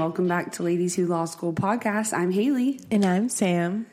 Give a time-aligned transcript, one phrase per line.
[0.00, 2.14] Welcome back to Ladies Who Law School podcast.
[2.14, 2.80] I'm Haley.
[2.90, 3.84] And I'm Sam.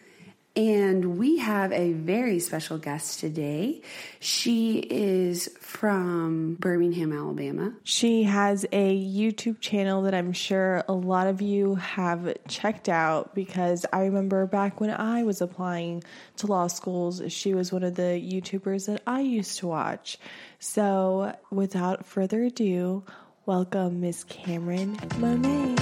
[0.56, 3.82] And we have a very special guest today.
[4.22, 7.74] She is from Birmingham, Alabama.
[7.84, 13.36] She has a YouTube channel that I'm sure a lot of you have checked out
[13.36, 16.06] because I remember back when I was applying
[16.38, 20.18] to law schools, she was one of the YouTubers that I used to watch.
[20.60, 23.04] So, without further ado,
[23.52, 25.76] welcome Miss Cameron Monet.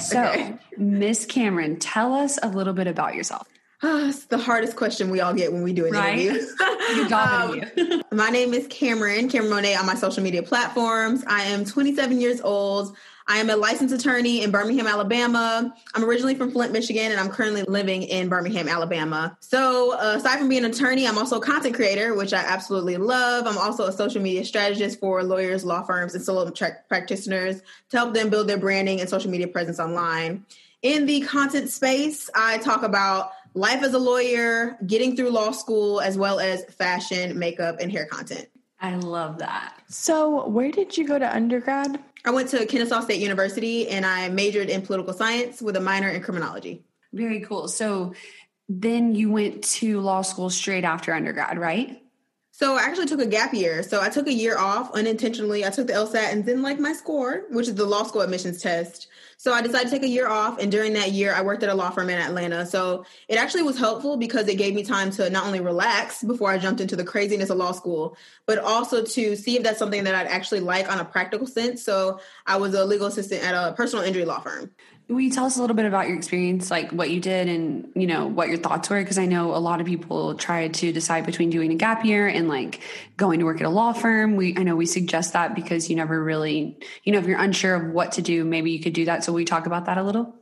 [0.00, 3.48] So, Miss Cameron, tell us a little bit about yourself.
[3.82, 6.18] Ah, it's the hardest question we all get when we do an Right?
[6.20, 6.46] interview.
[6.94, 11.24] Good job, Um, my name is Cameron, Cameron Monet on my social media platforms.
[11.26, 12.96] I am 27 years old.
[13.26, 15.74] I am a licensed attorney in Birmingham, Alabama.
[15.94, 19.36] I'm originally from Flint, Michigan, and I'm currently living in Birmingham, Alabama.
[19.40, 22.98] So, uh, aside from being an attorney, I'm also a content creator, which I absolutely
[22.98, 23.46] love.
[23.46, 27.96] I'm also a social media strategist for lawyers, law firms, and solo tra- practitioners to
[27.96, 30.44] help them build their branding and social media presence online.
[30.82, 36.02] In the content space, I talk about life as a lawyer, getting through law school,
[36.02, 38.48] as well as fashion, makeup, and hair content.
[38.82, 39.80] I love that.
[39.88, 41.98] So, where did you go to undergrad?
[42.24, 46.08] I went to Kennesaw State University and I majored in political science with a minor
[46.08, 46.84] in criminology.
[47.12, 47.68] Very cool.
[47.68, 48.14] So,
[48.68, 52.00] then you went to law school straight after undergrad, right?
[52.50, 53.82] So I actually took a gap year.
[53.82, 55.64] So I took a year off unintentionally.
[55.64, 58.62] I took the LSAT and didn't like my score, which is the law school admissions
[58.62, 59.08] test.
[59.36, 60.58] So I decided to take a year off.
[60.58, 62.66] And during that year, I worked at a law firm in Atlanta.
[62.66, 66.50] So it actually was helpful because it gave me time to not only relax before
[66.50, 70.04] I jumped into the craziness of law school, but also to see if that's something
[70.04, 71.82] that I'd actually like on a practical sense.
[71.82, 74.70] So I was a legal assistant at a personal injury law firm.
[75.08, 77.90] Will you tell us a little bit about your experience, like what you did and,
[77.94, 78.98] you know, what your thoughts were?
[79.00, 82.26] Because I know a lot of people try to decide between doing a gap year
[82.26, 82.80] and like
[83.18, 84.36] going to work at a law firm.
[84.36, 87.74] We, I know we suggest that because you never really, you know, if you're unsure
[87.74, 89.24] of what to do, maybe you could do that.
[89.24, 90.34] So we talk about that a little?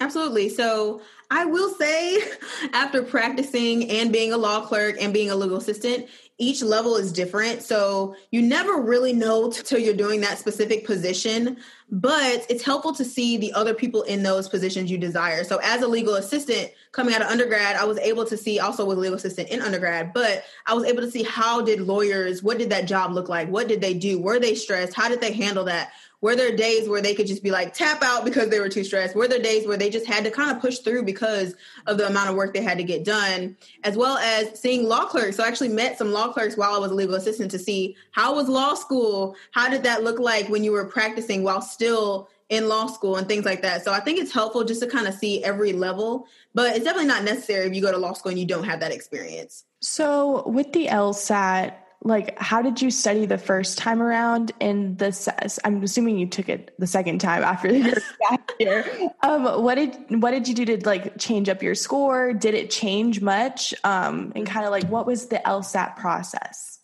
[0.00, 0.48] Absolutely.
[0.48, 2.22] So I will say,
[2.72, 6.06] after practicing and being a law clerk and being a legal assistant,
[6.38, 7.62] each level is different.
[7.62, 11.56] So you never really know till you're doing that specific position,
[11.90, 15.42] but it's helpful to see the other people in those positions you desire.
[15.42, 18.84] So as a legal assistant coming out of undergrad, I was able to see also
[18.84, 22.58] with legal assistant in undergrad, but I was able to see how did lawyers, what
[22.58, 23.48] did that job look like?
[23.48, 24.20] What did they do?
[24.20, 24.94] Were they stressed?
[24.94, 25.90] How did they handle that?
[26.20, 28.84] Were there days where they could just be like tap out because they were too
[28.84, 29.14] stressed?
[29.14, 31.54] Were there days where they just had to kind of push through because
[31.86, 33.56] of the amount of work they had to get done?
[33.84, 35.36] As well as seeing law clerks.
[35.36, 37.96] So I actually met some law clerks while I was a legal assistant to see
[38.10, 39.36] how was law school?
[39.52, 43.28] How did that look like when you were practicing while still in law school and
[43.28, 43.84] things like that.
[43.84, 47.08] So I think it's helpful just to kind of see every level, but it's definitely
[47.08, 49.64] not necessary if you go to law school and you don't have that experience.
[49.80, 54.52] So, with the LSAT, like, how did you study the first time around?
[54.60, 57.96] And the i'm assuming you took it the second time after your
[58.60, 58.84] year.
[59.22, 62.32] Um, what did what did you do to like change up your score?
[62.32, 63.74] Did it change much?
[63.84, 66.78] Um, and kind of like, what was the LSAT process?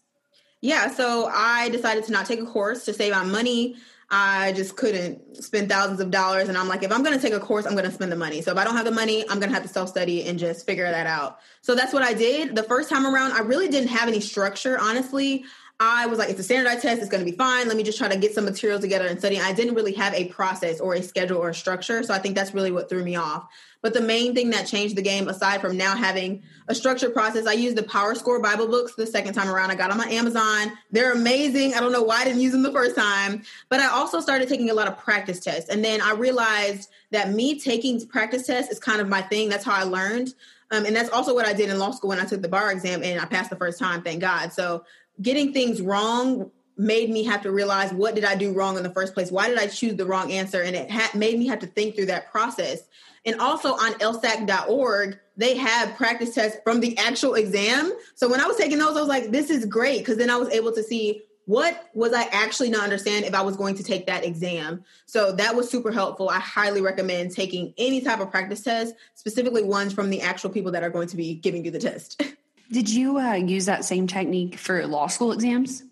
[0.61, 3.77] Yeah, so I decided to not take a course to save on money.
[4.11, 6.49] I just couldn't spend thousands of dollars.
[6.49, 8.17] And I'm like, if I'm going to take a course, I'm going to spend the
[8.17, 8.43] money.
[8.43, 10.39] So if I don't have the money, I'm going to have to self study and
[10.39, 11.39] just figure that out.
[11.63, 12.55] So that's what I did.
[12.55, 15.45] The first time around, I really didn't have any structure, honestly.
[15.81, 17.01] I was like, it's a standardized test.
[17.01, 17.67] It's going to be fine.
[17.67, 19.41] Let me just try to get some materials together and study.
[19.41, 22.03] I didn't really have a process or a schedule or a structure.
[22.05, 23.49] So I think that's really what threw me off.
[23.85, 27.47] But the main thing that changed the game, aside from now having a structured process,
[27.47, 29.71] I used the Power Score Bible books the second time around.
[29.71, 30.73] I got them on my Amazon.
[30.91, 31.75] They're amazing.
[31.75, 33.43] I don't know why I didn't use them the first time.
[33.69, 35.69] But I also started taking a lot of practice tests.
[35.69, 39.51] And then I realized that me taking practice tests is kind of my thing.
[39.51, 40.33] That's how I learned.
[40.71, 42.73] Um, and that's also what I did in law school when I took the bar
[42.73, 44.51] exam and I passed the first time, thank God.
[44.55, 44.87] So
[45.21, 48.95] getting things wrong made me have to realize what did I do wrong in the
[48.95, 49.31] first place?
[49.31, 50.63] Why did I choose the wrong answer?
[50.63, 52.81] And it ha- made me have to think through that process.
[53.27, 57.93] And also on lsac.org, they have practice tests from the actual exam.
[58.15, 59.99] So when I was taking those, I was like, this is great.
[59.99, 63.43] Because then I was able to see what was I actually not understand if I
[63.43, 64.85] was going to take that exam.
[65.07, 66.29] So that was super helpful.
[66.29, 70.73] I highly recommend taking any type of practice test, specifically ones from the actual people
[70.73, 72.23] that are going to be giving you the test.
[72.73, 75.83] Did you uh, use that same technique for law school exams?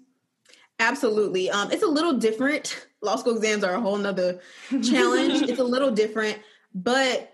[0.78, 1.50] Absolutely.
[1.50, 2.86] Um, it's a little different.
[3.02, 4.40] Law school exams are a whole nother
[4.70, 5.42] challenge.
[5.48, 6.38] it's a little different,
[6.74, 7.32] but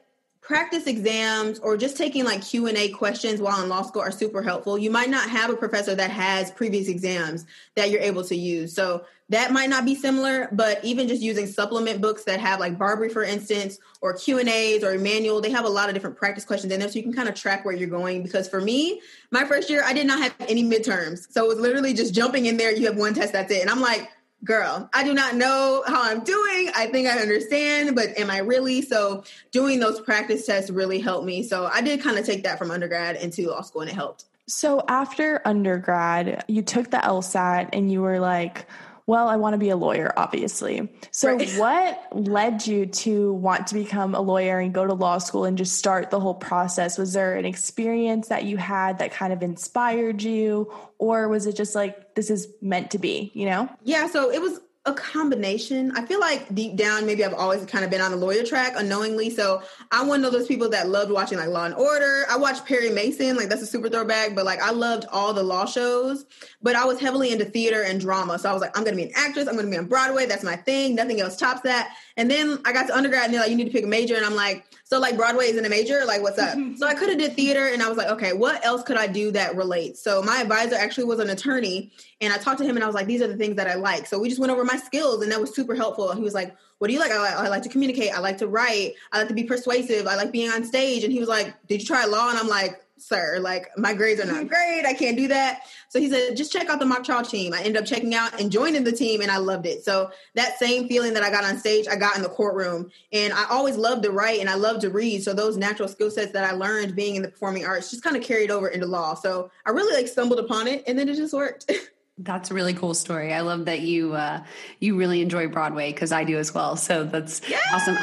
[0.49, 4.79] practice exams or just taking like q&a questions while in law school are super helpful.
[4.79, 7.45] You might not have a professor that has previous exams
[7.75, 8.75] that you're able to use.
[8.75, 12.79] So that might not be similar but even just using supplement books that have like
[12.79, 16.73] BARBRI for instance or q&a's or manual they have a lot of different practice questions
[16.73, 18.23] in there so you can kind of track where you're going.
[18.23, 21.31] Because for me my first year i did not have any midterms.
[21.31, 23.61] So it was literally just jumping in there you have one test that's it.
[23.61, 24.09] And i'm like
[24.45, 26.71] girl, I do not know how I'm doing.
[26.75, 28.83] I think I understand, but am I really?
[28.83, 31.43] So doing those practice tests really helped me.
[31.43, 34.25] So I did kind of take that from undergrad into law school and it helped.
[34.47, 38.67] So after undergrad, you took the LSAT and you were like,
[39.09, 40.87] well, I want to be a lawyer, obviously.
[41.13, 41.51] So, right.
[41.57, 45.57] what led you to want to become a lawyer and go to law school and
[45.57, 46.99] just start the whole process?
[46.99, 51.57] Was there an experience that you had that kind of inspired you, or was it
[51.57, 53.67] just like, this is meant to be, you know?
[53.83, 55.93] Yeah, so it was a combination.
[55.93, 58.73] I feel like deep down, maybe I've always kind of been on the lawyer track
[58.75, 59.29] unknowingly.
[59.29, 59.63] So
[59.93, 62.25] I'm one of those people that loved watching like Law and Order.
[62.31, 65.43] I watched Perry Mason, like that's a super throwback, but like I loved all the
[65.43, 66.25] law shows.
[66.63, 68.39] But I was heavily into theater and drama.
[68.39, 70.43] So I was like, I'm gonna be an actress, I'm gonna be on Broadway, that's
[70.43, 70.95] my thing.
[70.95, 71.95] Nothing else tops that.
[72.19, 74.17] And then I got to undergrad and they're like, you need to pick a major.
[74.17, 76.59] And I'm like, so like Broadway isn't a major, like what's up?
[76.77, 79.07] so I could have did theater and I was like, okay, what else could I
[79.07, 80.03] do that relates?
[80.03, 82.95] So my advisor actually was an attorney and I talked to him and I was
[82.97, 84.07] like, these are the things that I like.
[84.07, 86.13] So we just went over my skills and that was super helpful.
[86.13, 87.13] He was like, what do you like?
[87.13, 87.35] I, like?
[87.35, 88.13] I like to communicate.
[88.13, 88.95] I like to write.
[89.13, 90.09] I like to be persuasive.
[90.09, 91.05] I like being on stage.
[91.05, 92.31] And he was like, did you try law?
[92.31, 94.85] And I'm like, sir, like my grades are not great.
[94.87, 95.63] I can't do that.
[95.89, 97.55] So he said, just check out the mock trial team.
[97.55, 99.85] I ended up checking out and joining the team and I loved it.
[99.85, 102.91] So that same feeling that I got on stage, I got in the courtroom.
[103.13, 105.23] And I always loved to write and I love to read.
[105.23, 108.17] So those natural skill sets that I learned being in the performing arts just kind
[108.17, 109.15] of carried over into law.
[109.15, 111.71] So I really like stumbled upon it and then it just worked.
[112.21, 113.33] That's a really cool story.
[113.33, 114.43] I love that you uh,
[114.81, 116.75] you really enjoy Broadway because I do as well.
[116.75, 117.63] So that's yes!
[117.73, 117.97] awesome.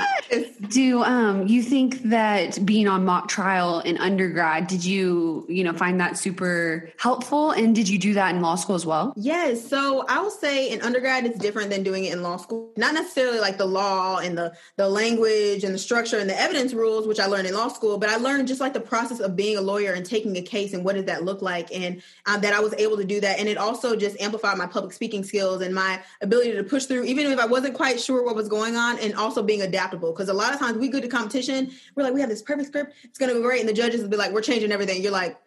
[0.69, 5.73] Do um, you think that being on mock trial in undergrad did you you know
[5.73, 7.51] find that super helpful?
[7.51, 9.13] And did you do that in law school as well?
[9.15, 9.67] Yes.
[9.67, 12.71] So I will say in undergrad it's different than doing it in law school.
[12.77, 16.73] Not necessarily like the law and the the language and the structure and the evidence
[16.73, 19.35] rules, which I learned in law school, but I learned just like the process of
[19.35, 22.41] being a lawyer and taking a case and what does that look like, and um,
[22.41, 23.39] that I was able to do that.
[23.39, 27.03] And it also just amplified my public speaking skills and my ability to push through,
[27.05, 30.11] even if I wasn't quite sure what was going on, and also being adaptable.
[30.11, 32.69] Because a lot of times we go to competition, we're like, we have this perfect
[32.69, 35.01] script, it's going to go great, and the judges will be like, we're changing everything.
[35.01, 35.37] You're like,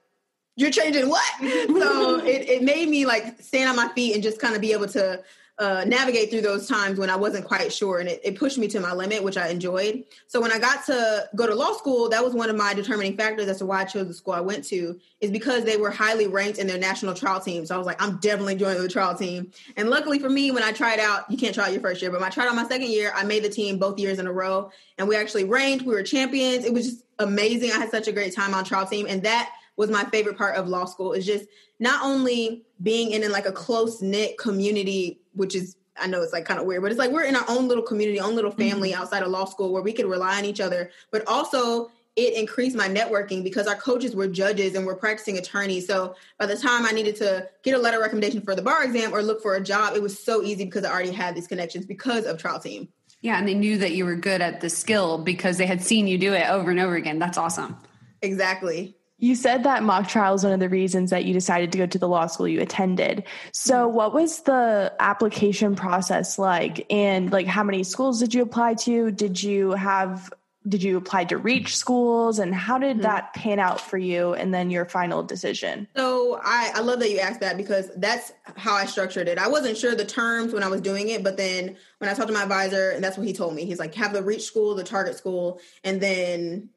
[0.56, 1.25] you're changing what?
[1.40, 4.72] so it, it made me like stand on my feet and just kind of be
[4.72, 5.22] able to
[5.58, 8.69] uh, navigate through those times when I wasn't quite sure, and it, it, pushed me
[8.69, 10.05] to my limit, which I enjoyed.
[10.28, 13.16] So when I got to go to law school, that was one of my determining
[13.16, 15.90] factors as to why I chose the school I went to, is because they were
[15.90, 17.66] highly ranked in their national trial team.
[17.66, 19.50] So I was like, I'm definitely joining the trial team.
[19.76, 22.12] And luckily for me, when I tried out, you can't try out your first year,
[22.12, 24.28] but when I tried out my second year, I made the team both years in
[24.28, 25.85] a row, and we actually ranked.
[25.85, 26.64] We were champions.
[26.64, 27.73] It was just amazing.
[27.73, 30.56] I had such a great time on trial team, and that was my favorite part
[30.56, 31.47] of law school is just
[31.80, 36.33] not only being in, in like a close knit community, which is I know it's
[36.33, 38.50] like kind of weird, but it's like we're in our own little community, own little
[38.50, 39.02] family mm-hmm.
[39.02, 42.76] outside of law school where we could rely on each other, but also it increased
[42.76, 45.87] my networking because our coaches were judges and were practicing attorneys.
[45.87, 49.14] So by the time I needed to get a letter recommendation for the bar exam
[49.14, 51.87] or look for a job, it was so easy because I already had these connections
[51.87, 52.88] because of trial team.
[53.21, 56.07] Yeah, and they knew that you were good at the skill because they had seen
[56.07, 57.18] you do it over and over again.
[57.18, 57.76] That's awesome.
[58.23, 58.97] Exactly.
[59.18, 61.87] You said that mock trial is one of the reasons that you decided to go
[61.87, 63.25] to the law school you attended.
[63.52, 63.96] So, mm-hmm.
[63.96, 66.87] what was the application process like?
[66.88, 69.10] And like, how many schools did you apply to?
[69.10, 70.32] Did you have
[70.68, 73.02] did you apply to reach schools and how did mm-hmm.
[73.02, 77.10] that pan out for you and then your final decision so I, I love that
[77.10, 80.62] you asked that because that's how i structured it i wasn't sure the terms when
[80.62, 83.26] i was doing it but then when i talked to my advisor and that's what
[83.26, 86.68] he told me he's like have the reach school the target school and then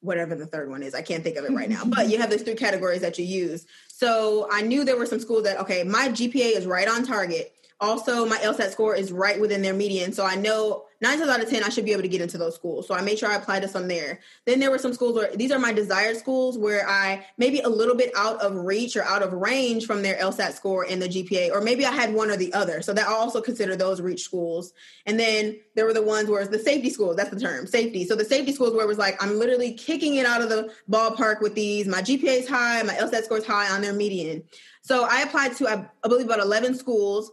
[0.00, 0.94] whatever the third one is.
[0.94, 1.84] I can't think of it right now.
[1.84, 3.66] But you have those three categories that you use.
[3.88, 7.52] So I knew there were some schools that, okay, my GPA is right on target.
[7.80, 10.12] Also, my LSAT score is right within their median.
[10.12, 12.36] So I know nine times out of 10, I should be able to get into
[12.36, 12.86] those schools.
[12.86, 14.20] So I made sure I applied to some there.
[14.44, 17.70] Then there were some schools where these are my desired schools where I maybe a
[17.70, 21.08] little bit out of reach or out of range from their LSAT score and the
[21.08, 22.82] GPA, or maybe I had one or the other.
[22.82, 24.74] So that I also consider those reach schools.
[25.06, 27.16] And then there were the ones where it's the safety schools.
[27.16, 28.04] That's the term, safety.
[28.04, 30.70] So the safety schools where it was like, I'm literally kicking it out of the
[30.90, 31.86] ballpark with these.
[31.86, 34.44] My GPA is high, my LSAT score is high on their median.
[34.82, 37.30] So I applied to, I, believe, about 11 schools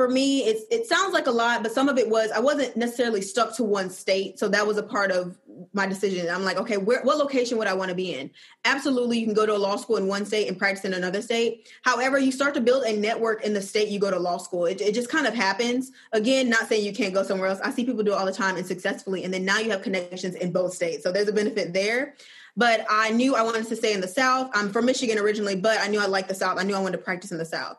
[0.00, 2.74] for me, it's it sounds like a lot, but some of it was I wasn't
[2.74, 5.38] necessarily stuck to one state, so that was a part of
[5.74, 6.26] my decision.
[6.30, 8.30] I'm like, okay, where what location would I want to be in?
[8.64, 11.20] Absolutely, you can go to a law school in one state and practice in another
[11.20, 11.68] state.
[11.82, 14.64] However, you start to build a network in the state you go to law school.
[14.64, 15.92] It, it just kind of happens.
[16.12, 17.60] Again, not saying you can't go somewhere else.
[17.62, 19.82] I see people do it all the time and successfully, and then now you have
[19.82, 22.14] connections in both states, so there's a benefit there
[22.56, 24.50] but I knew I wanted to stay in the South.
[24.54, 26.58] I'm from Michigan originally, but I knew I liked the South.
[26.58, 27.76] I knew I wanted to practice in the South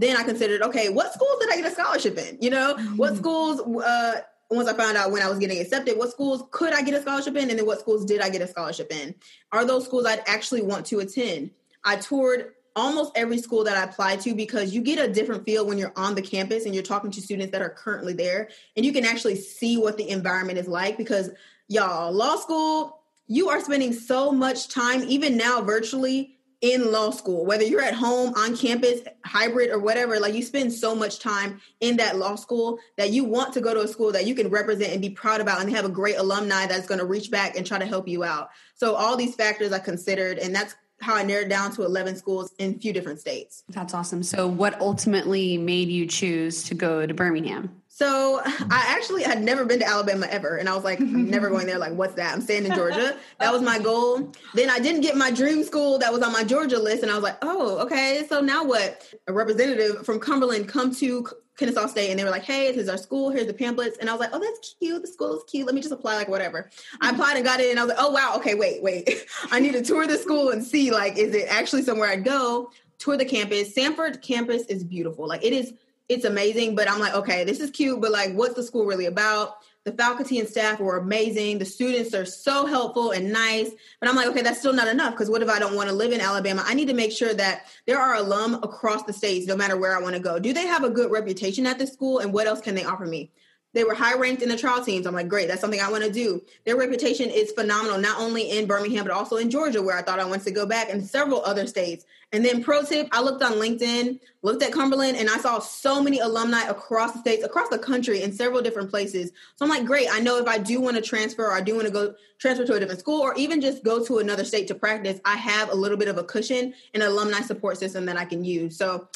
[0.00, 2.38] then I considered, okay, what schools did I get a scholarship in?
[2.40, 2.96] You know, mm-hmm.
[2.96, 6.72] what schools, uh, once I found out when I was getting accepted, what schools could
[6.72, 7.50] I get a scholarship in?
[7.50, 9.14] And then what schools did I get a scholarship in?
[9.52, 11.50] Are those schools I'd actually want to attend?
[11.84, 15.66] I toured almost every school that I applied to because you get a different feel
[15.66, 18.86] when you're on the campus and you're talking to students that are currently there and
[18.86, 21.30] you can actually see what the environment is like because
[21.68, 27.46] y'all, law school, you are spending so much time, even now virtually, in law school,
[27.46, 31.60] whether you're at home, on campus, hybrid, or whatever, like you spend so much time
[31.80, 34.48] in that law school that you want to go to a school that you can
[34.48, 37.56] represent and be proud about and have a great alumni that's going to reach back
[37.56, 38.50] and try to help you out.
[38.74, 42.52] So, all these factors I considered, and that's how I narrowed down to 11 schools
[42.58, 43.64] in a few different states.
[43.70, 44.22] That's awesome.
[44.22, 47.79] So, what ultimately made you choose to go to Birmingham?
[48.00, 50.56] So I actually had never been to Alabama ever.
[50.56, 51.76] And I was like, I'm never going there.
[51.76, 52.32] Like, what's that?
[52.32, 53.14] I'm staying in Georgia.
[53.38, 54.32] That was my goal.
[54.54, 57.02] Then I didn't get my dream school that was on my Georgia list.
[57.02, 58.24] And I was like, oh, okay.
[58.26, 59.06] So now what?
[59.26, 61.28] A representative from Cumberland come to
[61.58, 63.28] Kennesaw State and they were like, hey, this is our school.
[63.28, 63.98] Here's the pamphlets.
[63.98, 65.02] And I was like, oh, that's cute.
[65.02, 65.66] The school is cute.
[65.66, 66.70] Let me just apply, like, whatever.
[67.02, 67.68] I applied and got it.
[67.68, 68.32] And I was like, oh, wow.
[68.36, 69.26] Okay, wait, wait.
[69.50, 72.70] I need to tour the school and see, like, is it actually somewhere I'd go?
[72.98, 73.74] Tour the campus.
[73.74, 75.28] Samford campus is beautiful.
[75.28, 75.74] Like, it is
[76.10, 76.74] it's amazing.
[76.74, 79.54] But I'm like, okay, this is cute, but like, what's the school really about?
[79.84, 81.58] The faculty and staff were amazing.
[81.58, 83.70] The students are so helpful and nice.
[83.98, 85.94] But I'm like, okay, that's still not enough because what if I don't want to
[85.94, 86.62] live in Alabama?
[86.66, 89.96] I need to make sure that there are alum across the states, no matter where
[89.96, 90.38] I want to go.
[90.38, 92.18] Do they have a good reputation at this school?
[92.18, 93.30] And what else can they offer me?
[93.72, 95.06] They were high ranked in the trial teams.
[95.06, 96.42] I'm like, great, that's something I want to do.
[96.66, 100.18] Their reputation is phenomenal, not only in Birmingham, but also in Georgia, where I thought
[100.18, 102.04] I wanted to go back, and several other states.
[102.32, 106.00] And then, pro tip, I looked on LinkedIn, looked at Cumberland, and I saw so
[106.00, 109.32] many alumni across the states, across the country, in several different places.
[109.56, 111.74] So I'm like, great, I know if I do want to transfer, or I do
[111.74, 114.68] want to go transfer to a different school, or even just go to another state
[114.68, 118.16] to practice, I have a little bit of a cushion and alumni support system that
[118.16, 118.76] I can use.
[118.76, 119.08] So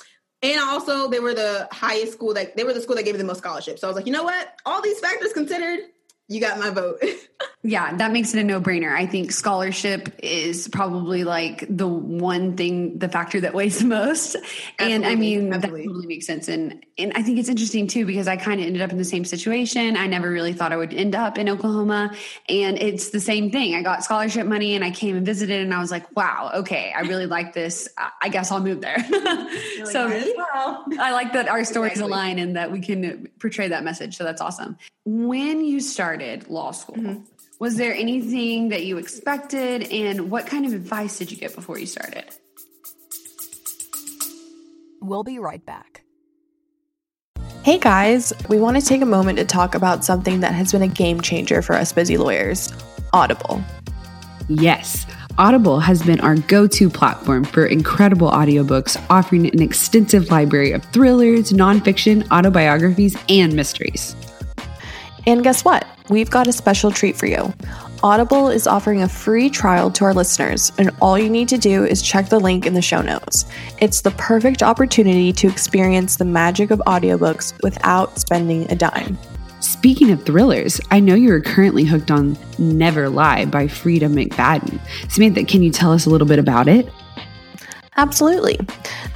[0.44, 3.18] and also, they were the highest school that they were the school that gave me
[3.18, 3.80] the most scholarships.
[3.80, 4.54] So I was like, you know what?
[4.66, 5.80] All these factors considered,
[6.28, 7.02] you got my vote.
[7.62, 8.94] yeah, that makes it a no brainer.
[8.94, 14.36] I think scholarship is probably like the one thing, the factor that weighs the most.
[14.36, 15.80] Absolutely, and I mean, absolutely.
[15.82, 16.48] that totally makes sense.
[16.48, 19.04] And and I think it's interesting too because I kind of ended up in the
[19.04, 19.96] same situation.
[19.96, 22.14] I never really thought I would end up in Oklahoma,
[22.48, 23.74] and it's the same thing.
[23.74, 26.92] I got scholarship money and I came and visited, and I was like, wow, okay,
[26.94, 27.88] I really like this.
[28.20, 28.98] I guess I'll move there.
[29.84, 32.12] so well, I like that our stories exactly.
[32.12, 34.16] align and that we can portray that message.
[34.16, 34.76] So that's awesome.
[35.04, 37.24] When you started law school, mm-hmm.
[37.64, 39.90] Was there anything that you expected?
[39.90, 42.26] And what kind of advice did you get before you started?
[45.00, 46.04] We'll be right back.
[47.62, 50.82] Hey guys, we want to take a moment to talk about something that has been
[50.82, 52.70] a game changer for us busy lawyers
[53.14, 53.64] Audible.
[54.50, 55.06] Yes.
[55.38, 60.84] Audible has been our go to platform for incredible audiobooks, offering an extensive library of
[60.92, 64.14] thrillers, nonfiction, autobiographies, and mysteries.
[65.26, 65.86] And guess what?
[66.10, 67.54] We've got a special treat for you.
[68.02, 71.82] Audible is offering a free trial to our listeners, and all you need to do
[71.82, 73.46] is check the link in the show notes.
[73.80, 79.16] It's the perfect opportunity to experience the magic of audiobooks without spending a dime.
[79.60, 84.78] Speaking of thrillers, I know you are currently hooked on Never Lie by Freida McFadden.
[85.10, 86.86] Samantha, can you tell us a little bit about it?
[87.96, 88.58] Absolutely.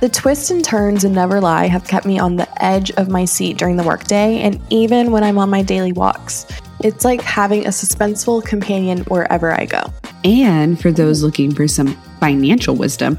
[0.01, 3.27] The twists and turns in Never Lie have kept me on the edge of my
[3.27, 6.47] seat during the workday and even when I'm on my daily walks.
[6.81, 9.93] It's like having a suspenseful companion wherever I go.
[10.23, 13.19] And for those looking for some financial wisdom,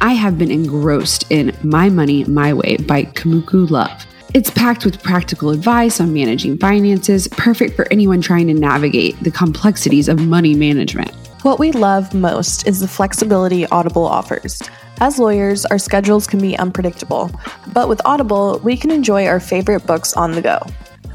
[0.00, 4.06] I have been engrossed in My Money My Way by Kumiko Love.
[4.34, 9.30] It's packed with practical advice on managing finances, perfect for anyone trying to navigate the
[9.30, 11.12] complexities of money management.
[11.42, 14.60] What we love most is the flexibility Audible offers.
[15.00, 17.30] As lawyers, our schedules can be unpredictable,
[17.72, 20.58] but with Audible, we can enjoy our favorite books on the go,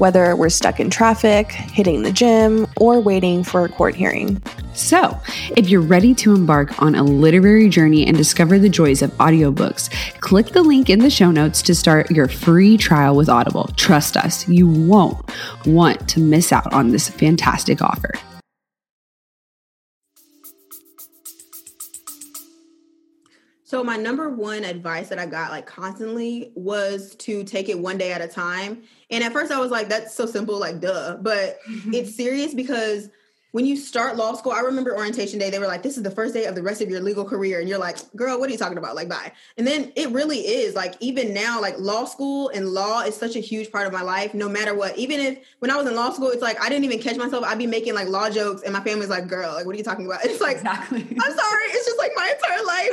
[0.02, 4.42] whether we're stuck in traffic, hitting the gym, or waiting for a court hearing.
[4.74, 5.16] So,
[5.56, 9.90] if you're ready to embark on a literary journey and discover the joys of audiobooks,
[10.18, 13.70] click the link in the show notes to start your free trial with Audible.
[13.76, 15.24] Trust us, you won't
[15.66, 18.10] want to miss out on this fantastic offer.
[23.72, 27.96] So my number one advice that I got like constantly was to take it one
[27.96, 28.82] day at a time.
[29.12, 31.16] And at first I was like, that's so simple, like duh.
[31.20, 33.10] But it's serious because
[33.52, 36.10] when you start law school, I remember orientation day, they were like, this is the
[36.10, 37.60] first day of the rest of your legal career.
[37.60, 38.96] And you're like, girl, what are you talking about?
[38.96, 39.30] Like, bye.
[39.58, 43.36] And then it really is like, even now, like law school and law is such
[43.36, 44.96] a huge part of my life, no matter what.
[44.96, 47.44] Even if when I was in law school, it's like, I didn't even catch myself.
[47.44, 49.84] I'd be making like law jokes and my family's like, girl, like, what are you
[49.84, 50.20] talking about?
[50.32, 51.00] It's like, Exactly.
[51.00, 51.64] I'm sorry.
[51.72, 52.92] It's just like my entire life.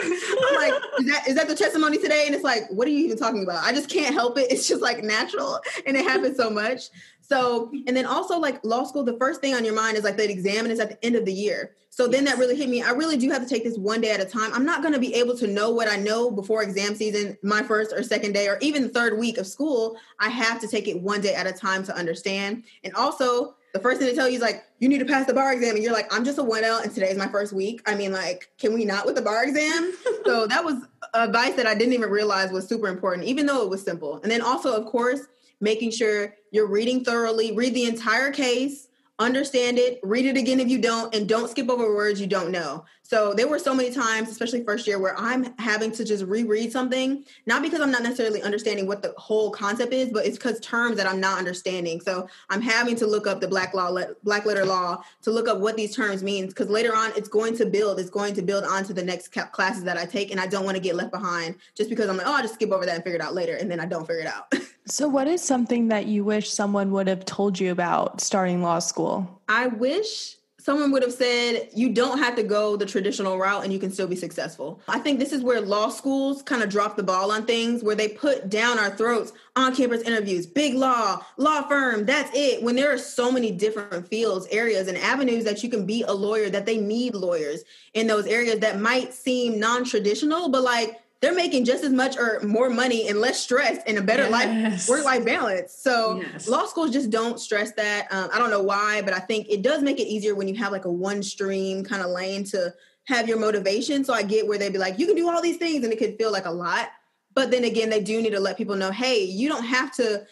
[0.50, 2.24] I'm like, is that, is that the testimony today?
[2.26, 3.64] And it's like, what are you even talking about?
[3.64, 4.52] I just can't help it.
[4.52, 6.90] It's just like natural and it happens so much.
[7.30, 10.18] So, and then also like law school, the first thing on your mind is like
[10.18, 11.76] the exam it's at the end of the year.
[11.92, 12.82] So then that really hit me.
[12.82, 14.52] I really do have to take this one day at a time.
[14.54, 17.62] I'm not going to be able to know what I know before exam season, my
[17.62, 19.98] first or second day, or even third week of school.
[20.20, 22.64] I have to take it one day at a time to understand.
[22.84, 25.34] And also, the first thing they tell you is like, you need to pass the
[25.34, 25.76] bar exam.
[25.76, 27.82] And you're like, I'm just a 1L and today's my first week.
[27.86, 29.94] I mean, like, can we not with the bar exam?
[30.26, 30.76] so that was
[31.14, 34.20] advice that I didn't even realize was super important, even though it was simple.
[34.24, 35.22] And then also, of course,
[35.62, 38.88] making sure you're reading thoroughly, read the entire case,
[39.20, 42.52] understand it, read it again if you don't, and don't skip over words you don't
[42.52, 42.86] know.
[43.10, 46.72] So there were so many times, especially first year, where I'm having to just reread
[46.72, 50.60] something, not because I'm not necessarily understanding what the whole concept is, but it's because
[50.60, 52.02] terms that I'm not understanding.
[52.02, 55.58] So I'm having to look up the black law, black letter law to look up
[55.58, 58.64] what these terms means, because later on it's going to build, it's going to build
[58.64, 61.12] onto the next ca- classes that I take, and I don't want to get left
[61.12, 63.34] behind just because I'm like, oh, I'll just skip over that and figure it out
[63.34, 64.54] later, and then I don't figure it out.
[64.86, 68.80] So, what is something that you wish someone would have told you about starting law
[68.80, 69.40] school?
[69.48, 73.72] I wish someone would have said you don't have to go the traditional route and
[73.72, 74.82] you can still be successful.
[74.88, 77.96] I think this is where law schools kind of drop the ball on things where
[77.96, 82.62] they put down our throats on campus interviews, big law, law firm, that's it.
[82.62, 86.14] When there are so many different fields, areas, and avenues that you can be a
[86.14, 91.00] lawyer, that they need lawyers in those areas that might seem non traditional, but like
[91.22, 94.32] they're making just as much or more money and less stress and a better Yes.
[94.32, 95.74] life work life balance.
[95.74, 96.48] So Yes.
[96.48, 98.08] law schools just don't stress that.
[98.12, 100.56] Um, I don't know why, but I think it does make it easier when you
[100.56, 102.74] have like a one stream kind of lane to
[103.06, 104.04] have your motivation.
[104.06, 105.98] So I get where they'd be like, you can do all these things, and it
[105.98, 106.90] could feel like a lot.
[107.34, 110.26] But then again, they do need to let people know, hey, you don't have to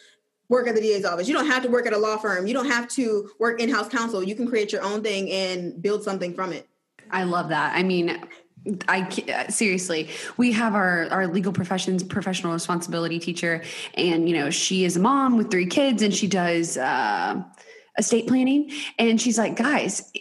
[0.50, 1.28] work at the DA's office.
[1.28, 2.48] You don't have to work at a law firm.
[2.48, 4.24] You don't have to work in house counsel.
[4.24, 6.68] You can create your own thing and build something from it.
[7.12, 7.76] I love that.
[7.76, 8.20] I mean,
[8.88, 9.08] I
[9.50, 14.98] seriously, we have our our legal professions professional responsibility teacher, and you know she is
[14.98, 17.42] a mom with three kids, and she does uh,
[17.98, 20.12] estate planning, and she's like, guys.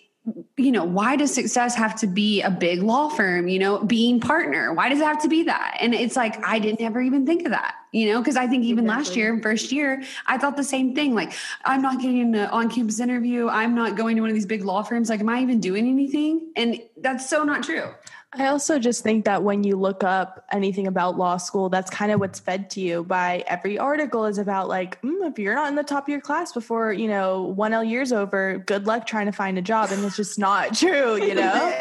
[0.56, 3.46] You know, why does success have to be a big law firm?
[3.46, 4.74] You know, being partner.
[4.74, 5.76] Why does it have to be that?
[5.80, 7.76] And it's like I didn't ever even think of that.
[7.92, 9.22] You know, because I think even last Exactly.
[9.22, 11.14] year, first year, I thought the same thing.
[11.14, 11.32] Like,
[11.64, 13.48] I'm not getting an on-campus interview.
[13.48, 15.08] I'm not going to one of these big law firms.
[15.08, 16.50] Like, am I even doing anything?
[16.56, 17.94] And that's so not true.
[18.32, 22.12] I also just think that when you look up anything about law school, that's kind
[22.12, 25.68] of what's fed to you by every article is about like, mm, if you're not
[25.68, 29.06] in the top of your class before, you know, one L years over, good luck
[29.06, 29.90] trying to find a job.
[29.90, 31.80] And it's just not true, you know?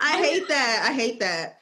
[0.00, 0.86] I hate that.
[0.88, 1.60] I hate that.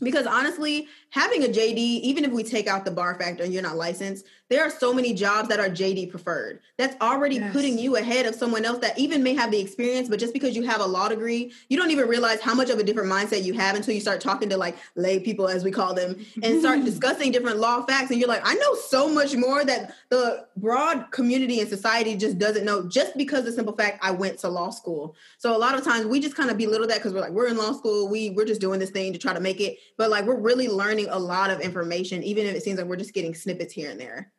[0.00, 3.62] Because honestly, having a JD, even if we take out the bar factor and you're
[3.62, 6.60] not licensed, there are so many jobs that are JD preferred.
[6.78, 7.52] That's already Yes.
[7.52, 10.56] putting you ahead of someone else that even may have the experience, but just because
[10.56, 13.42] you have a law degree, you don't even realize how much of a different mindset
[13.44, 16.60] you have until you start talking to like lay people, as we call them, and
[16.60, 18.10] start discussing different law facts.
[18.10, 22.38] And you're like, I know so much more that the broad community and society just
[22.38, 25.14] doesn't know just because the simple fact I went to law school.
[25.36, 27.48] So a lot of times we just kind of belittle that because we're like, we're
[27.48, 29.76] in law school, we we're just doing this thing to try to make it.
[29.98, 32.96] But like we're really learning a lot of information, even if it seems like we're
[32.96, 34.32] just getting snippets here and there.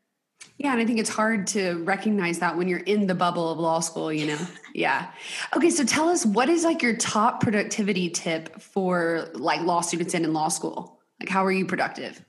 [0.58, 3.60] Yeah, and I think it's hard to recognize that when you're in the bubble of
[3.60, 4.38] law school, you know?
[4.74, 5.12] yeah.
[5.56, 10.13] Okay, so tell us what is like your top productivity tip for like law students
[10.13, 11.00] in in law school?
[11.19, 12.24] Like how are you productive?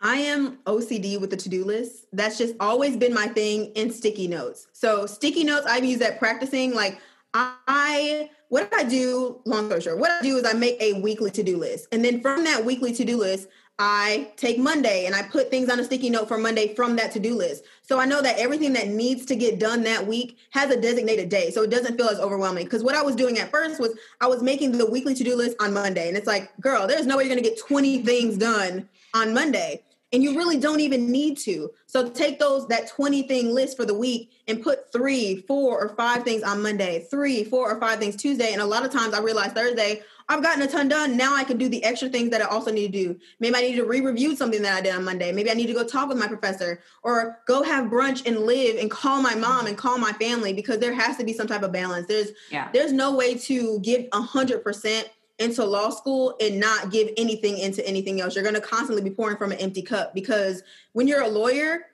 [0.00, 2.06] I am OCD with the to-do list.
[2.12, 4.66] That's just always been my thing in sticky notes.
[4.72, 6.74] So sticky notes I've used at practicing.
[6.74, 7.00] Like
[7.32, 11.30] I what I do, long story short, what I do is I make a weekly
[11.30, 11.88] to-do list.
[11.90, 15.80] And then from that weekly to-do list, I take Monday and I put things on
[15.80, 17.64] a sticky note for Monday from that to do list.
[17.82, 21.28] So I know that everything that needs to get done that week has a designated
[21.28, 21.50] day.
[21.50, 22.64] So it doesn't feel as overwhelming.
[22.64, 25.34] Because what I was doing at first was I was making the weekly to do
[25.34, 26.06] list on Monday.
[26.06, 29.34] And it's like, girl, there's no way you're going to get 20 things done on
[29.34, 29.82] Monday.
[30.14, 31.72] And you really don't even need to.
[31.86, 35.96] So take those, that 20 thing list for the week and put three, four, or
[35.96, 38.52] five things on Monday, three, four, or five things Tuesday.
[38.52, 41.16] And a lot of times I realize Thursday, I've gotten a ton done.
[41.16, 43.20] Now I can do the extra things that I also need to do.
[43.40, 45.32] Maybe I need to re-review something that I did on Monday.
[45.32, 48.76] Maybe I need to go talk with my professor or go have brunch and live
[48.78, 51.62] and call my mom and call my family because there has to be some type
[51.62, 52.06] of balance.
[52.06, 52.70] There's yeah.
[52.72, 57.58] there's no way to give a hundred percent into law school and not give anything
[57.58, 58.34] into anything else.
[58.34, 61.86] You're going to constantly be pouring from an empty cup because when you're a lawyer,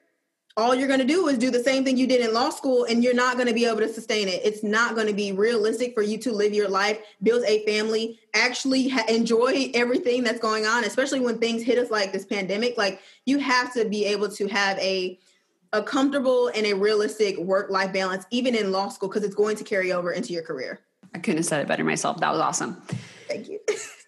[0.57, 2.85] all you're going to do is do the same thing you did in law school
[2.85, 4.41] and you're not going to be able to sustain it.
[4.45, 8.19] It's not going to be realistic for you to live your life build a family
[8.35, 12.77] actually ha- enjoy everything that's going on especially when things hit us like this pandemic.
[12.77, 15.19] Like you have to be able to have a
[15.73, 19.57] a comfortable and a realistic work life balance even in law school because it's going
[19.57, 20.81] to carry over into your career.
[21.15, 22.19] I couldn't have said it better myself.
[22.19, 22.83] That was awesome
[23.31, 23.61] thank you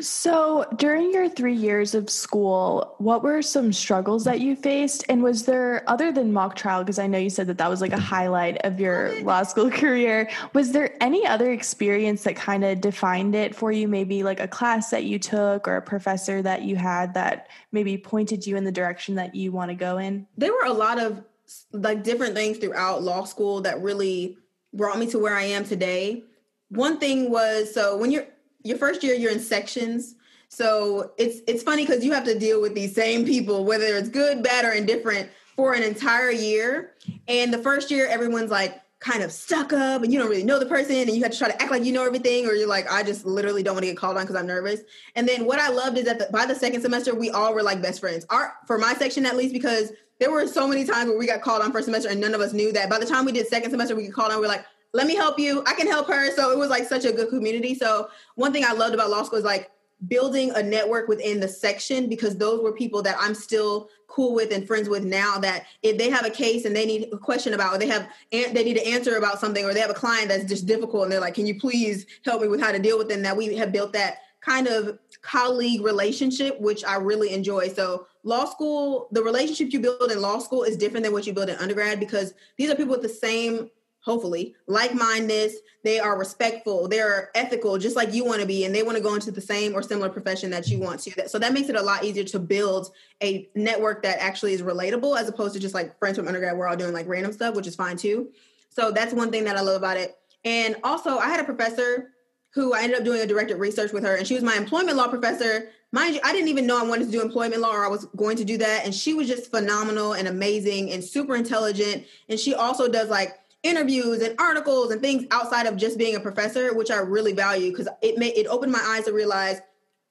[0.00, 5.04] So, during your three years of school, what were some struggles that you faced?
[5.08, 7.80] And was there, other than mock trial, because I know you said that that was
[7.80, 12.64] like a highlight of your law school career, was there any other experience that kind
[12.64, 13.88] of defined it for you?
[13.88, 17.96] Maybe like a class that you took or a professor that you had that maybe
[17.96, 20.26] pointed you in the direction that you want to go in?
[20.36, 21.24] There were a lot of
[21.72, 24.36] like different things throughout law school that really
[24.74, 26.24] brought me to where I am today.
[26.68, 28.26] One thing was so when you're
[28.66, 30.14] your first year you're in sections.
[30.48, 34.08] So it's it's funny because you have to deal with these same people whether it's
[34.08, 36.94] good bad or indifferent for an entire year.
[37.28, 40.58] And the first year everyone's like kind of stuck up and you don't really know
[40.58, 42.66] the person and you have to try to act like you know everything or you're
[42.66, 44.80] like i just literally don't want to get called on because i'm nervous.
[45.14, 47.62] And then what i loved is that the, by the second semester we all were
[47.62, 48.24] like best friends.
[48.30, 51.42] Our for my section at least because there were so many times where we got
[51.42, 52.88] called on first semester and none of us knew that.
[52.88, 54.64] By the time we did second semester we get called on we're like
[54.96, 55.62] let me help you.
[55.66, 56.34] I can help her.
[56.34, 57.74] So it was like such a good community.
[57.74, 59.70] So one thing I loved about law school is like
[60.08, 64.52] building a network within the section because those were people that I'm still cool with
[64.52, 67.52] and friends with now that if they have a case and they need a question
[67.52, 70.28] about or they have they need to answer about something or they have a client
[70.28, 72.98] that's just difficult and they're like can you please help me with how to deal
[72.98, 77.68] with them that we have built that kind of colleague relationship which I really enjoy
[77.68, 81.32] so law school the relationship you build in law school is different than what you
[81.32, 83.70] build in undergrad because these are people with the same
[84.06, 88.84] hopefully like-mindedness they are respectful they're ethical just like you want to be and they
[88.84, 91.28] want to go into the same or similar profession that you want to.
[91.28, 92.92] So that makes it a lot easier to build
[93.22, 96.68] a network that actually is relatable as opposed to just like friends from undergrad we're
[96.68, 98.30] all doing like random stuff which is fine too.
[98.70, 100.16] So that's one thing that i love about it.
[100.44, 102.12] And also i had a professor
[102.50, 104.96] who i ended up doing a directed research with her and she was my employment
[104.96, 105.70] law professor.
[105.90, 108.04] Mind you i didn't even know i wanted to do employment law or i was
[108.16, 112.04] going to do that and she was just phenomenal and amazing and super intelligent.
[112.28, 116.20] And she also does like interviews and articles and things outside of just being a
[116.20, 119.60] professor, which I really value because it made it opened my eyes to realize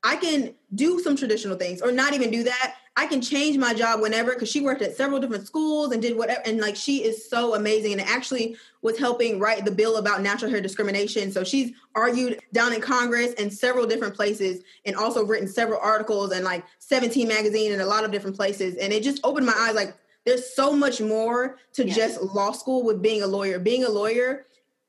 [0.03, 2.75] I can do some traditional things or not even do that.
[2.97, 6.15] I can change my job whenever because she worked at several different schools and did
[6.15, 6.41] whatever.
[6.45, 10.49] And like she is so amazing and actually was helping write the bill about natural
[10.49, 11.31] hair discrimination.
[11.31, 16.31] So she's argued down in Congress and several different places and also written several articles
[16.31, 18.75] and like 17 magazine and a lot of different places.
[18.77, 21.95] And it just opened my eyes like there's so much more to yes.
[21.95, 23.59] just law school with being a lawyer.
[23.59, 24.45] Being a lawyer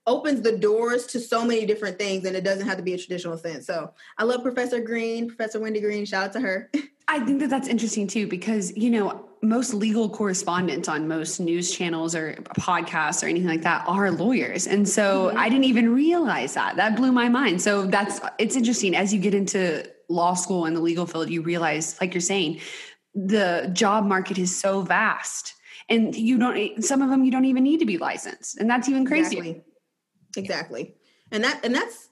[0.07, 2.99] opens the doors to so many different things and it doesn't have to be a
[2.99, 3.67] traditional sense.
[3.67, 6.07] So I love Professor Greene, Professor Wendy Greene.
[6.07, 6.71] Shout out to her.
[7.09, 11.71] I think that that's interesting too because you know most legal correspondents on most news
[11.71, 15.39] channels or podcasts or anything like that are lawyers, and so mm-hmm.
[15.39, 16.75] I didn't even realize that.
[16.75, 17.63] That blew my mind.
[17.63, 21.43] So that's it's interesting as you get into law school and the legal field, you
[21.43, 22.61] realize, like you're saying,
[23.17, 25.55] the job market is so vast
[25.89, 28.89] and you don't some of them you don't even need to be licensed and that's
[28.89, 29.41] even crazier.
[29.41, 29.65] Exactly,
[30.37, 30.95] exactly.
[31.33, 32.09] and that and that's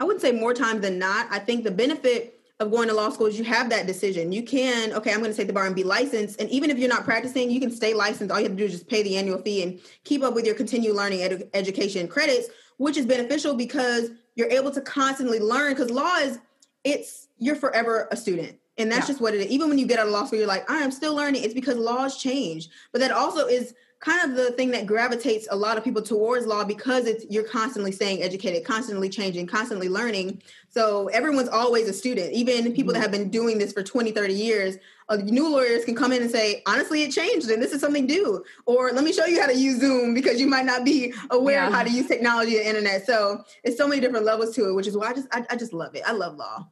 [0.00, 1.28] i would say more times than not.
[1.30, 4.32] I think the benefit of going to law school is you have that decision.
[4.32, 6.40] You can okay i'm going to take the bar and be licensed.
[6.40, 8.32] And even if you're not practicing you can stay licensed.
[8.32, 10.44] All you have to do is just pay the annual fee and keep up with
[10.44, 15.72] your continued learning ed- education credits which is beneficial because you're able to constantly learn
[15.72, 16.38] because law is
[16.82, 19.06] it's you're forever a student and that's yeah.
[19.08, 19.46] just what it is.
[19.48, 21.42] Even when you get out of law school, you're like, I am still learning.
[21.42, 22.68] It's because laws change.
[22.92, 26.46] But that also is kind of the thing that gravitates a lot of people towards
[26.46, 30.40] law because it's you're constantly staying educated, constantly changing, constantly learning.
[30.70, 32.32] So everyone's always a student.
[32.32, 33.02] Even people that mm-hmm.
[33.02, 34.76] have been doing this for 20, 30 years,
[35.08, 38.06] uh, new lawyers can come in and say, honestly, it changed and this is something
[38.06, 38.44] new.
[38.66, 41.56] Or let me show you how to use Zoom because you might not be aware
[41.56, 41.66] yeah.
[41.66, 43.04] of how to use technology and internet.
[43.04, 45.56] So it's so many different levels to it, which is why I just I, I
[45.56, 46.02] just love it.
[46.06, 46.68] I love law.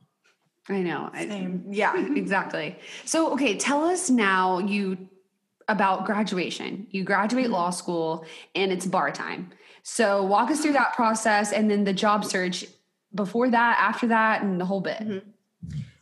[0.69, 1.11] I know.
[1.15, 1.65] Same.
[1.71, 2.79] Yeah, exactly.
[3.05, 5.09] So, okay, tell us now you
[5.69, 6.87] about graduation.
[6.91, 7.77] You graduate law mm-hmm.
[7.77, 9.53] school and it's bar time.
[9.83, 11.03] So, walk us through that mm-hmm.
[11.03, 12.65] process and then the job search
[13.15, 14.99] before that, after that, and the whole bit.
[15.01, 15.29] Mm-hmm.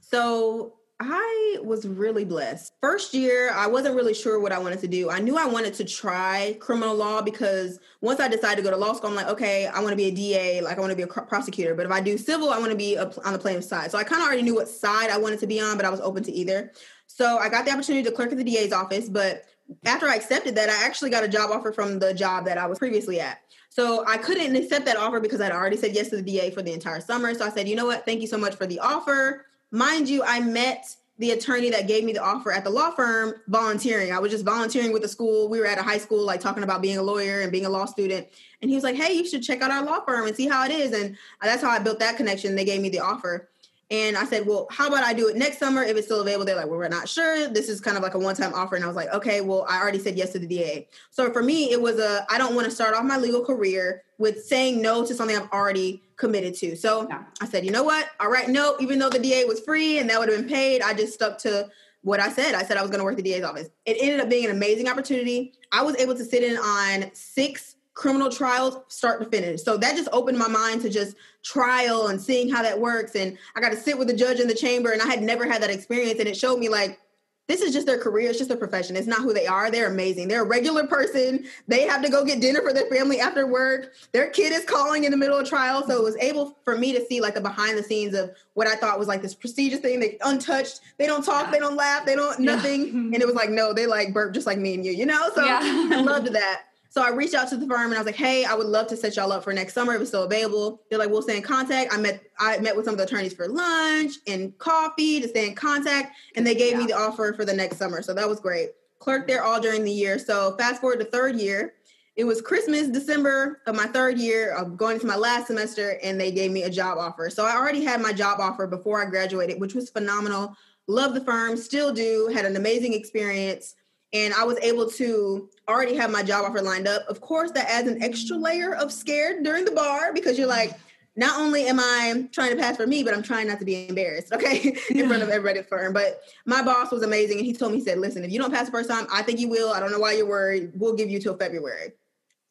[0.01, 2.73] So I was really blessed.
[2.81, 5.11] First year, I wasn't really sure what I wanted to do.
[5.11, 8.77] I knew I wanted to try criminal law because once I decided to go to
[8.77, 10.97] law school, I'm like, okay, I want to be a DA, like I want to
[10.97, 11.75] be a prosecutor.
[11.75, 13.91] But if I do civil, I want to be on the plaintiff side.
[13.91, 15.91] So I kind of already knew what side I wanted to be on, but I
[15.91, 16.73] was open to either.
[17.09, 19.45] So I got the opportunity to clerk at the DA's office, but
[19.85, 22.67] after I accepted that, I actually got a job offer from the job that I
[22.67, 23.39] was previously at.
[23.69, 26.63] So I couldn't accept that offer because I'd already said yes to the DA for
[26.63, 27.35] the entire summer.
[27.35, 28.05] So I said, you know what?
[28.05, 29.47] Thank you so much for the offer.
[29.75, 33.35] Mind you, I met the attorney that gave me the offer at the law firm
[33.49, 34.13] volunteering.
[34.13, 35.49] I was just volunteering with the school.
[35.49, 37.69] We were at a high school, like talking about being a lawyer and being a
[37.69, 38.29] law student.
[38.63, 40.65] And he was like, hey, you should check out our law firm and see how
[40.65, 40.93] it is.
[40.93, 42.55] And that's how I built that connection.
[42.55, 43.49] They gave me the offer.
[43.91, 46.45] And I said, well, how about I do it next summer if it's still available?
[46.45, 47.49] They're like, well, we're not sure.
[47.49, 48.77] This is kind of like a one time offer.
[48.77, 50.89] And I was like, okay, well, I already said yes to the DA.
[51.11, 54.03] So for me, it was a, I don't want to start off my legal career
[54.19, 56.77] with saying no to something I've already committed to.
[56.77, 57.25] So Yeah.
[57.41, 58.09] I said, you know what?
[58.21, 60.81] All right, no, even though the DA was free and that would have been paid,
[60.81, 61.69] I just stuck to
[62.03, 62.55] what I said.
[62.55, 63.69] I said I was going to work the DA's office.
[63.87, 65.55] It ended up being an amazing opportunity.
[65.73, 69.63] I was able to sit in on six criminal trials start to finish.
[69.63, 73.15] So that just opened my mind to just trial and seeing how that works.
[73.15, 75.47] And I got to sit with the judge in the chamber, and I had never
[75.47, 76.19] had that experience.
[76.19, 76.99] And it showed me like,
[77.47, 78.31] this is just their career.
[78.31, 78.97] It's just their profession.
[78.97, 79.71] It's not who they are.
[79.71, 80.29] They're amazing.
[80.29, 81.45] They're a regular person.
[81.69, 83.93] They have to go get dinner for their family after work.
[84.13, 85.87] Their kid is calling in the middle of trial.
[85.87, 88.67] So it was able for me to see like the behind the scenes of what
[88.67, 90.01] I thought was like this prestigious thing.
[90.01, 90.81] They untouched.
[90.97, 91.53] They don't talk.
[91.53, 92.07] They don't laugh.
[92.07, 92.85] They don't nothing.
[93.15, 95.31] And it was like, no, they like burp just like me and you, you know?
[95.35, 95.61] So Yeah.
[95.63, 96.63] I loved that.
[96.95, 98.87] So I reached out to the firm and I was like, "Hey, I would love
[98.87, 101.37] to set y'all up for next summer if it's still available." They're like, "We'll stay
[101.37, 105.21] in contact." I met I met with some of the attorneys for lunch and coffee
[105.21, 108.01] to stay in contact, and they gave me the offer for the next summer.
[108.01, 108.75] So that was great.
[109.01, 110.21] Clerked there all during the year.
[110.21, 111.75] So fast forward to third year,
[112.15, 114.57] it was Christmas, December of my third year.
[114.57, 117.29] I'm going into my last semester, and they gave me a job offer.
[117.29, 120.57] So I already had my job offer before I graduated, which was phenomenal.
[120.87, 122.31] Love the firm, still do.
[122.33, 123.75] Had an amazing experience
[124.15, 127.03] and I was able to already have my job offer lined up.
[127.09, 130.73] Of course, that adds an extra layer of scared during the bar because you're like,
[131.17, 133.89] not only am I trying to pass for me, but I'm trying not to be
[133.89, 135.93] embarrassed, okay, in front of everybody at firm.
[135.93, 138.53] But my boss was amazing, and he told me, he said, "Listen, if you don't
[138.53, 139.73] pass the first time, I think you will.
[139.73, 140.73] I don't know why you're worried.
[140.75, 141.93] We'll give you till February."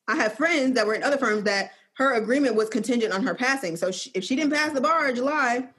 [0.08, 3.36] I have friends that were in other firms that her agreement was contingent on her
[3.36, 3.78] passing.
[3.78, 5.70] So she, if she didn't pass the bar in July,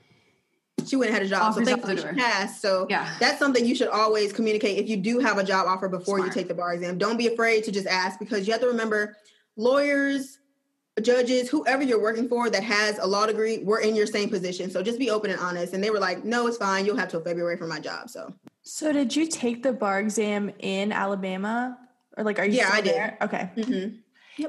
[0.87, 1.55] she wouldn't have had a job.
[1.55, 2.61] So thankfully she passed.
[2.61, 3.09] So Yeah.
[3.19, 6.29] that's something you should always communicate if you do have a job offer before Smart.
[6.29, 6.99] you take the bar exam.
[6.99, 9.17] Don't be afraid to just ask because you have to remember
[9.57, 10.39] lawyers,
[11.03, 14.71] judges, whoever you're working for that has a law degree, we're in your same position.
[14.71, 15.73] So just be open and honest.
[15.75, 16.85] And they were like, no, it's fine.
[16.85, 18.11] You'll have till February for my job.
[18.11, 21.79] So So did you take the bar exam in Alabama?
[22.17, 22.95] Or like are you Yeah, still I did.
[22.95, 23.19] there?
[23.23, 23.51] Okay.
[23.57, 23.99] mhm.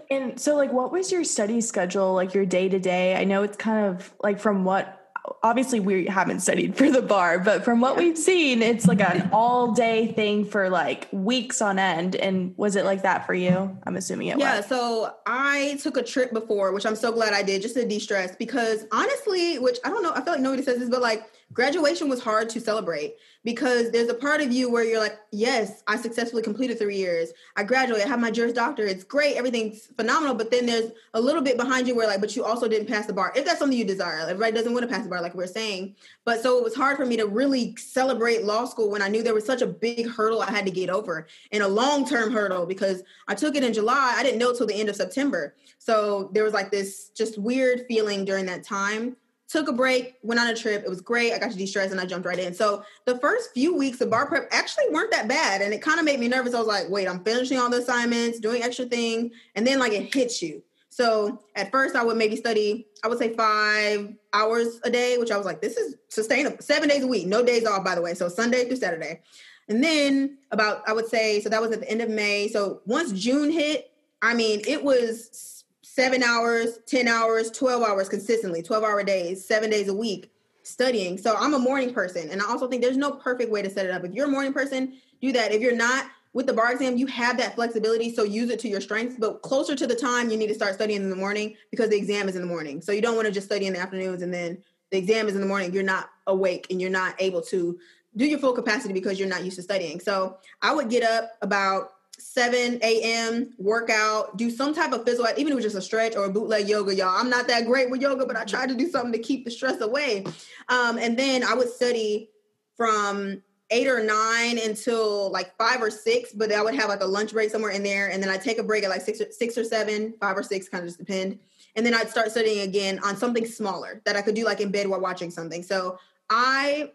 [0.09, 3.15] And so like what was your study schedule, like your day to day?
[3.15, 5.04] I know it's kind of like from what
[5.43, 9.29] obviously we haven't studied for the bar, but from what we've seen, it's like an
[9.31, 12.15] all day thing for like weeks on end.
[12.15, 13.77] And was it like that for you?
[13.85, 14.65] I'm assuming it Yeah, was.
[14.65, 14.77] Yeah.
[14.77, 18.35] So I took a trip before, which I'm so glad I did, just to de-stress.
[18.35, 22.09] Because honestly, which I don't know, I feel like nobody says this, but like graduation
[22.09, 25.95] was hard to celebrate because there's a part of you where you're like, yes, I
[25.97, 27.31] successfully completed three years.
[27.55, 28.85] I graduated, I have my Juris Doctor.
[28.85, 30.35] It's great, everything's phenomenal.
[30.35, 33.05] But then there's a little bit behind you where like, but you also didn't pass
[33.05, 33.31] the bar.
[33.35, 35.95] If that's something you desire, everybody doesn't want to pass the bar, like we're saying.
[36.25, 39.21] But so it was hard for me to really celebrate law school when I knew
[39.21, 42.31] there was such a big hurdle I had to get over and a long term
[42.31, 44.15] hurdle because I took it in July.
[44.17, 45.55] I didn't know till the end of September.
[45.77, 49.15] So there was like this just weird feeling during that time.
[49.47, 50.83] Took a break, went on a trip.
[50.83, 51.31] It was great.
[51.31, 52.53] I got to de stress and I jumped right in.
[52.53, 55.61] So the first few weeks of bar prep actually weren't that bad.
[55.61, 56.55] And it kind of made me nervous.
[56.55, 59.33] I was like, wait, I'm finishing all the assignments, doing extra things.
[59.55, 60.63] And then like it hits you.
[60.89, 65.29] So at first I would maybe study, I would say five hours a day, which
[65.29, 66.57] I was like, this is sustainable.
[66.61, 68.13] Seven days a week, no days off, by the way.
[68.13, 69.21] So Sunday through Saturday.
[69.67, 72.47] And then about, I would say, so that was at the end of May.
[72.47, 75.54] So once June hit, I mean, it was
[75.95, 80.29] seven hours, 10 hours, 12 hours consistently, 12 hour days, seven days a week
[80.63, 81.17] studying.
[81.17, 82.29] So I'm a morning person.
[82.29, 84.03] And I also think there's no perfect way to set it up.
[84.03, 85.53] If you're a morning person, do that.
[85.53, 88.67] If you're not, with the bar exam, you have that flexibility, so use it to
[88.67, 89.15] your strengths.
[89.17, 91.95] But closer to the time, you need to start studying in the morning because the
[91.95, 92.81] exam is in the morning.
[92.81, 95.35] So you don't want to just study in the afternoons and then the exam is
[95.35, 95.73] in the morning.
[95.73, 97.79] You're not awake and you're not able to
[98.17, 100.01] do your full capacity because you're not used to studying.
[100.01, 103.53] So I would get up about 7 a.m.
[103.57, 106.29] workout, do some type of physical, even if it was just a stretch or a
[106.29, 107.17] bootleg yoga, y'all.
[107.17, 109.51] I'm not that great with yoga, but I tried to do something to keep the
[109.51, 110.25] stress away.
[110.69, 112.29] Um, and then I would study
[112.77, 117.05] from eight or nine until like five or six, but I would have like a
[117.05, 118.09] lunch break somewhere in there.
[118.11, 120.43] And then I'd take a break at like six or, six or seven, five or
[120.43, 121.39] six, kind of just depend.
[121.75, 124.71] And then I'd start studying again on something smaller that I could do like in
[124.71, 125.63] bed while watching something.
[125.63, 125.99] So
[126.29, 126.91] I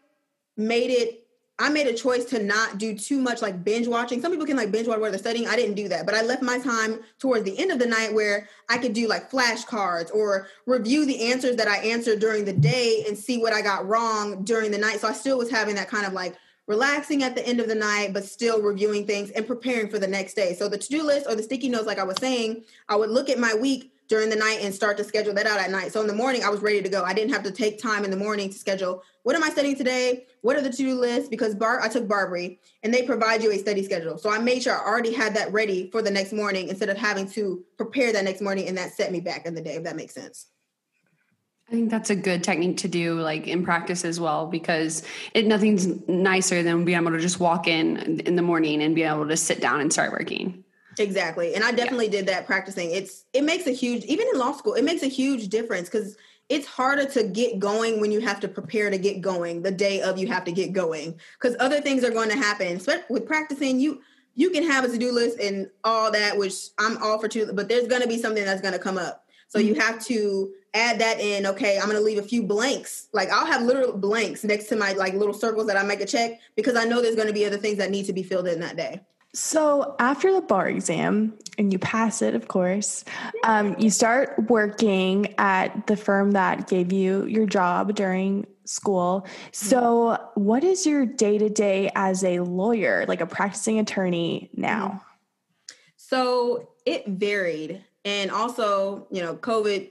[0.57, 1.27] made it
[1.61, 4.23] I made a choice to not do too much like binge watching.
[4.23, 5.47] Some people can like binge watch while they're studying.
[5.47, 8.15] I didn't do that, but I left my time towards the end of the night
[8.15, 12.55] where I could do like flashcards or review the answers that I answered during the
[12.55, 15.01] day and see what I got wrong during the night.
[15.01, 16.35] So I still was having that kind of like
[16.67, 20.09] relaxing at the end of the night, but still reviewing things and preparing for the
[20.09, 20.55] next day.
[20.55, 23.11] So the to do list or the sticky notes, like I was saying, I would
[23.11, 25.93] look at my week during the night and start to schedule that out at night.
[25.93, 27.03] So in the morning, I was ready to go.
[27.03, 29.77] I didn't have to take time in the morning to schedule what am I studying
[29.77, 30.27] today?
[30.41, 31.29] What are the to-do lists?
[31.29, 34.17] Because Bar I took BARBRI and they provide you a study schedule.
[34.19, 36.97] So I made sure I already had that ready for the next morning instead of
[36.97, 39.85] having to prepare that next morning and that set me back in the day, if
[39.85, 40.47] that makes sense.
[41.69, 45.47] I think that's a good technique to do like in practice as well because it
[45.47, 49.29] nothing's nicer than being able to just walk in in the morning and be able
[49.29, 50.65] to sit down and start working.
[51.01, 51.55] Exactly.
[51.55, 52.13] And I definitely yeah.
[52.13, 52.91] did that practicing.
[52.91, 56.17] It's it makes a huge even in law school, it makes a huge difference cuz
[56.51, 60.03] it's harder to get going when you have to prepare to get going the day
[60.03, 62.81] of you have to get going because other things are going to happen.
[63.09, 64.03] With practicing, you
[64.35, 67.69] you can have a to-do list and all that, which I'm all for too, but
[67.69, 69.25] there's going to be something that's going to come up.
[69.49, 69.81] So you mm-hmm.
[69.81, 71.47] have to add that in.
[71.47, 73.09] Okay, I'm going to leave a few blanks.
[73.13, 76.07] Like I'll have literal blanks next to my like little circles that I make a
[76.07, 78.49] check because I know there's going to be other things that need to be filled
[78.49, 79.01] in that day.
[79.33, 83.05] So after the bar exam, and you pass it, of course,
[83.45, 89.27] um, you start working at the firm that gave you your job during school.
[89.53, 95.05] So, what is your day to day as a lawyer, like a practicing attorney now?
[95.97, 97.85] So, it varied.
[98.05, 99.91] And also, you know, COVID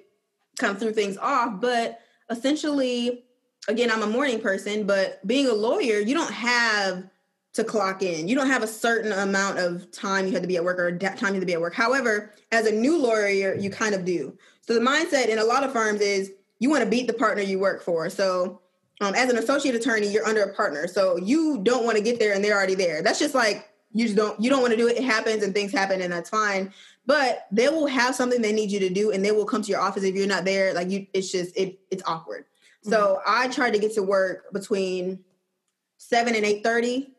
[0.58, 1.62] kind of threw things off.
[1.62, 3.26] But essentially,
[3.68, 7.04] again, I'm a morning person, but being a lawyer, you don't have
[7.54, 8.28] to clock in.
[8.28, 10.98] You don't have a certain amount of time you had to be at work or
[10.98, 11.74] time you had to be at work.
[11.74, 14.38] However, as a new lawyer, you kind of do.
[14.62, 17.42] So the mindset in a lot of firms is you want to beat the partner
[17.42, 18.10] you work for.
[18.10, 18.62] So
[19.02, 20.88] um, as an associate attorney, you're under a partner.
[20.88, 23.02] So you don't want to get there and they're already there.
[23.02, 24.98] That's just like you just don't you don't want to do it.
[24.98, 26.72] It happens and things happen and that's fine.
[27.06, 29.70] But they will have something they need you to do and they will come to
[29.70, 30.74] your office if you're not there.
[30.74, 32.44] Like you, it's just it it's awkward.
[32.44, 32.92] Mm-hmm.
[32.92, 35.20] So I try to get to work between
[35.98, 37.14] seven and eight thirty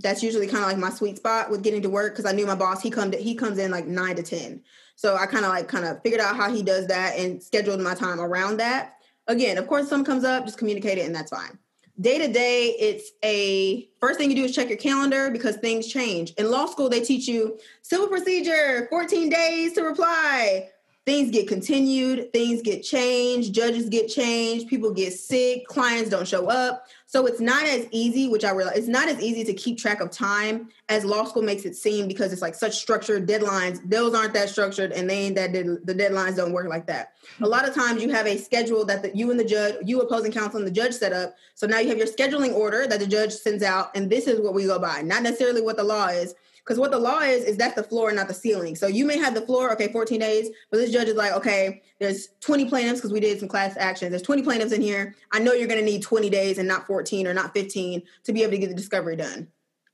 [0.00, 2.46] that's usually kind of like my sweet spot with getting to work because I knew
[2.46, 4.62] my boss he come to, he comes in like nine to ten,
[4.96, 7.80] so I kind of like kind of figured out how he does that and scheduled
[7.80, 8.94] my time around that.
[9.26, 11.58] Again, of course, something comes up, just communicate it, and that's fine.
[12.00, 15.88] Day to day, it's a first thing you do is check your calendar because things
[15.88, 16.30] change.
[16.34, 20.70] In law school, they teach you civil procedure, 14 days to reply.
[21.04, 26.46] Things get continued, things get changed, judges get changed, people get sick, clients don't show
[26.48, 26.84] up.
[27.10, 30.02] So it's not as easy, which I realize it's not as easy to keep track
[30.02, 33.80] of time as law school makes it seem because it's like such structured deadlines.
[33.88, 37.14] Those aren't that structured and they ain't that the deadlines don't work like that.
[37.40, 40.02] A lot of times you have a schedule that the, you and the judge, you
[40.02, 41.34] opposing counsel and the judge set up.
[41.54, 44.38] So now you have your scheduling order that the judge sends out and this is
[44.38, 46.34] what we go by, not necessarily what the law is.
[46.68, 48.76] Because what the law is, is that's the floor, and not the ceiling.
[48.76, 51.80] So you may have the floor, okay, 14 days, but this judge is like, okay,
[51.98, 54.10] there's 20 plaintiffs because we did some class actions.
[54.10, 55.14] There's 20 plaintiffs in here.
[55.32, 58.32] I know you're going to need 20 days and not 14 or not 15 to
[58.34, 59.48] be able to get the discovery done.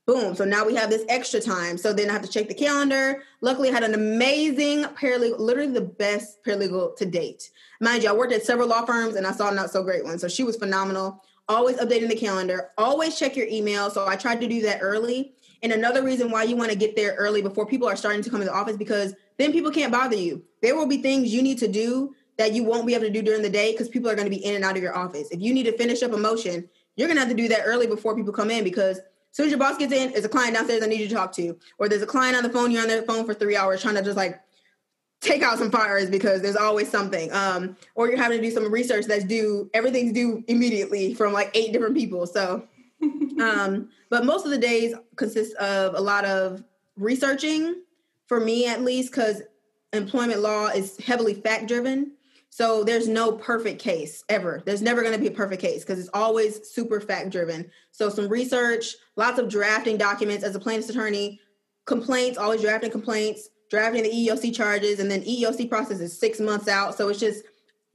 [0.05, 0.35] Boom.
[0.35, 1.77] So now we have this extra time.
[1.77, 3.23] So then I have to check the calendar.
[3.39, 7.51] Luckily, I had an amazing paralegal, literally the best paralegal to date.
[7.79, 10.19] Mind you, I worked at several law firms and I saw not so great ones.
[10.19, 11.23] So she was phenomenal.
[11.47, 12.71] Always updating the calendar.
[12.77, 13.89] Always check your email.
[13.89, 15.34] So I tried to do that early
[15.65, 18.29] and another reason why you want to get there early before people are starting to
[18.29, 20.43] come to the office because then people can't bother you.
[20.61, 23.23] There will be things you need to do that you won't be able to do
[23.23, 25.27] during the day because people are going to be in and out of your office.
[25.31, 27.63] If you need to finish up a motion, you're going to have to do that
[27.65, 30.29] early before people come in because as soon as your boss gets in, there's a
[30.29, 32.69] client downstairs I need you to talk to, or there's a client on the phone,
[32.69, 34.39] you're on their phone for three hours trying to just like
[35.19, 37.33] take out some fires because there's always something.
[37.33, 41.49] Um, or you're having to do some research that's due, everything's due immediately from like
[41.55, 42.27] eight different people.
[42.27, 42.67] So
[43.39, 46.63] um, but most of the days consist of a lot of
[46.97, 47.83] researching,
[48.27, 49.41] for me at least, because
[49.93, 52.11] employment law is heavily fact driven.
[52.49, 54.61] So there's no perfect case ever.
[54.65, 57.69] There's never going to be a perfect case because it's always super fact driven.
[57.91, 61.41] So some research, lots of drafting documents as a plaintiff's attorney,
[61.85, 66.69] complaints, always drafting complaints, drafting the EEOC charges, and then EEOC process is six months
[66.69, 66.95] out.
[66.95, 67.43] So it's just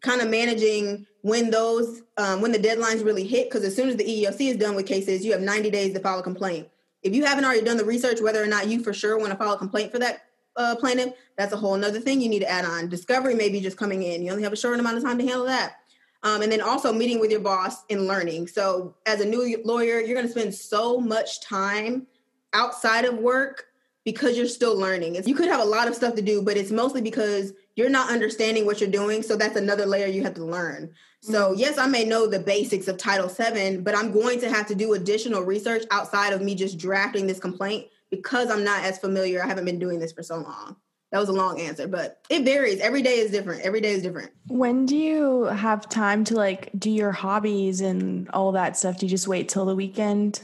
[0.03, 3.97] kind of managing when those um, when the deadlines really hit because as soon as
[3.97, 6.69] the EEOC is done with cases, you have 90 days to file a complaint.
[7.03, 9.37] If you haven't already done the research, whether or not you for sure want to
[9.37, 12.51] file a complaint for that uh, plaintiff, that's a whole nother thing you need to
[12.51, 12.89] add on.
[12.89, 14.23] Discovery may be just coming in.
[14.23, 15.77] You only have a short amount of time to handle that.
[16.23, 18.49] Um, and then also meeting with your boss and learning.
[18.49, 22.07] So, as a new lawyer, you're going to spend so much time
[22.53, 23.69] outside of work
[24.05, 25.17] because you're still learning.
[25.25, 28.11] You could have a lot of stuff to do, but it's mostly because you're not
[28.11, 29.23] understanding what you're doing.
[29.23, 30.93] So, that's another layer you have to learn.
[31.23, 34.67] So, yes, I may know the basics of Title VII, but I'm going to have
[34.69, 38.99] to do additional research outside of me just drafting this complaint because I'm not as
[38.99, 39.43] familiar.
[39.43, 40.77] I haven't been doing this for so long.
[41.13, 42.81] That was a long answer, but it varies.
[42.81, 43.63] Every day is different.
[43.63, 44.31] Every day is different.
[44.47, 48.99] When do you have time to like do your hobbies and all that stuff?
[48.99, 50.41] Do you just wait till the weekend?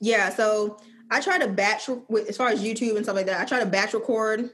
[0.00, 0.78] Yeah, so
[1.10, 1.88] I try to batch
[2.28, 3.40] as far as YouTube and stuff like that.
[3.40, 4.50] I try to batch record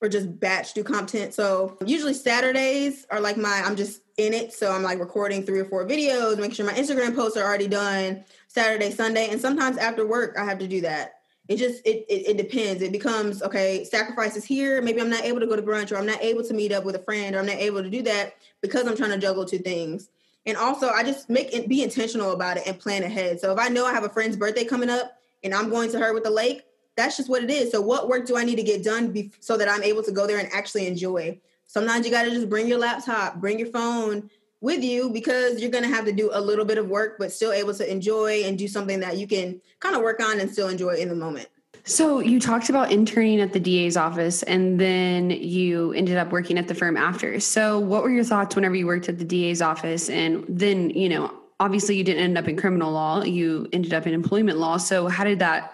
[0.00, 1.32] or just batch do content.
[1.32, 4.52] So usually Saturdays are like my I'm just in it.
[4.52, 7.68] So I'm like recording three or four videos, making sure my Instagram posts are already
[7.68, 11.14] done Saturday, Sunday, and sometimes after work I have to do that.
[11.48, 12.82] It just it, it, it depends.
[12.82, 14.80] It becomes okay sacrifices here.
[14.80, 16.84] Maybe i'm not able to go to brunch or i'm not able to meet up
[16.84, 19.44] with a friend or i'm not able to do that because i'm trying to juggle
[19.44, 20.10] two things.
[20.46, 23.40] And also i just make it be intentional about it and plan ahead.
[23.40, 25.98] So if i know i have a friend's birthday coming up and i'm going to
[25.98, 26.62] her with the lake
[26.94, 27.70] that's just what it is.
[27.70, 30.12] So what work do i need to get done be- so that i'm able to
[30.12, 31.38] go there and actually enjoy
[31.72, 35.70] sometimes you got to just bring your laptop bring your phone with you because you're
[35.70, 38.44] going to have to do a little bit of work, but still able to enjoy
[38.44, 41.16] and do something that you can kind of work on and still enjoy in the
[41.16, 41.48] moment.
[41.84, 46.58] So you talked about interning at the DA's office and then you ended up working
[46.58, 47.40] at the firm after.
[47.40, 51.08] So what were your thoughts whenever you worked at the DA's office and then, you
[51.08, 54.76] know, obviously you didn't end up in criminal law, you ended up in employment law.
[54.76, 55.72] So how did that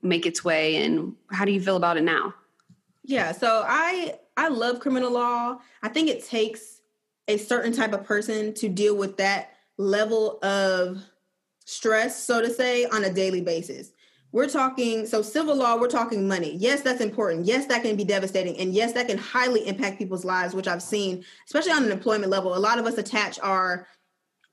[0.00, 2.34] make its way and how do you feel about it now?
[3.02, 5.58] Yeah, so I I love criminal law.
[5.82, 6.80] I think it takes
[7.26, 11.04] a certain type of person to deal with that level of
[11.64, 13.90] stress, so to say, on a daily basis.
[14.30, 16.54] We're talking, so civil law, we're talking money.
[16.56, 17.46] Yes, that's important.
[17.46, 18.56] Yes, that can be devastating.
[18.58, 22.30] And yes, that can highly impact people's lives, which I've seen, especially on an employment
[22.30, 22.56] level.
[22.56, 23.88] A lot of us attach our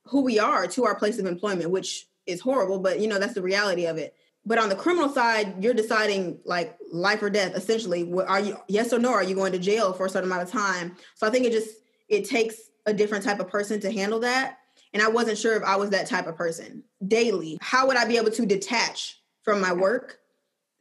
[0.05, 3.35] who we are to our place of employment, which is horrible, but you know, that's
[3.35, 4.15] the reality of it.
[4.45, 8.11] But on the criminal side, you're deciding like life or death, essentially.
[8.27, 9.11] Are you yes or no?
[9.11, 10.95] Are you going to jail for a certain amount of time?
[11.15, 11.69] So I think it just
[12.09, 14.59] it takes a different type of person to handle that.
[14.93, 17.57] And I wasn't sure if I was that type of person daily.
[17.59, 20.19] How would I be able to detach from my work?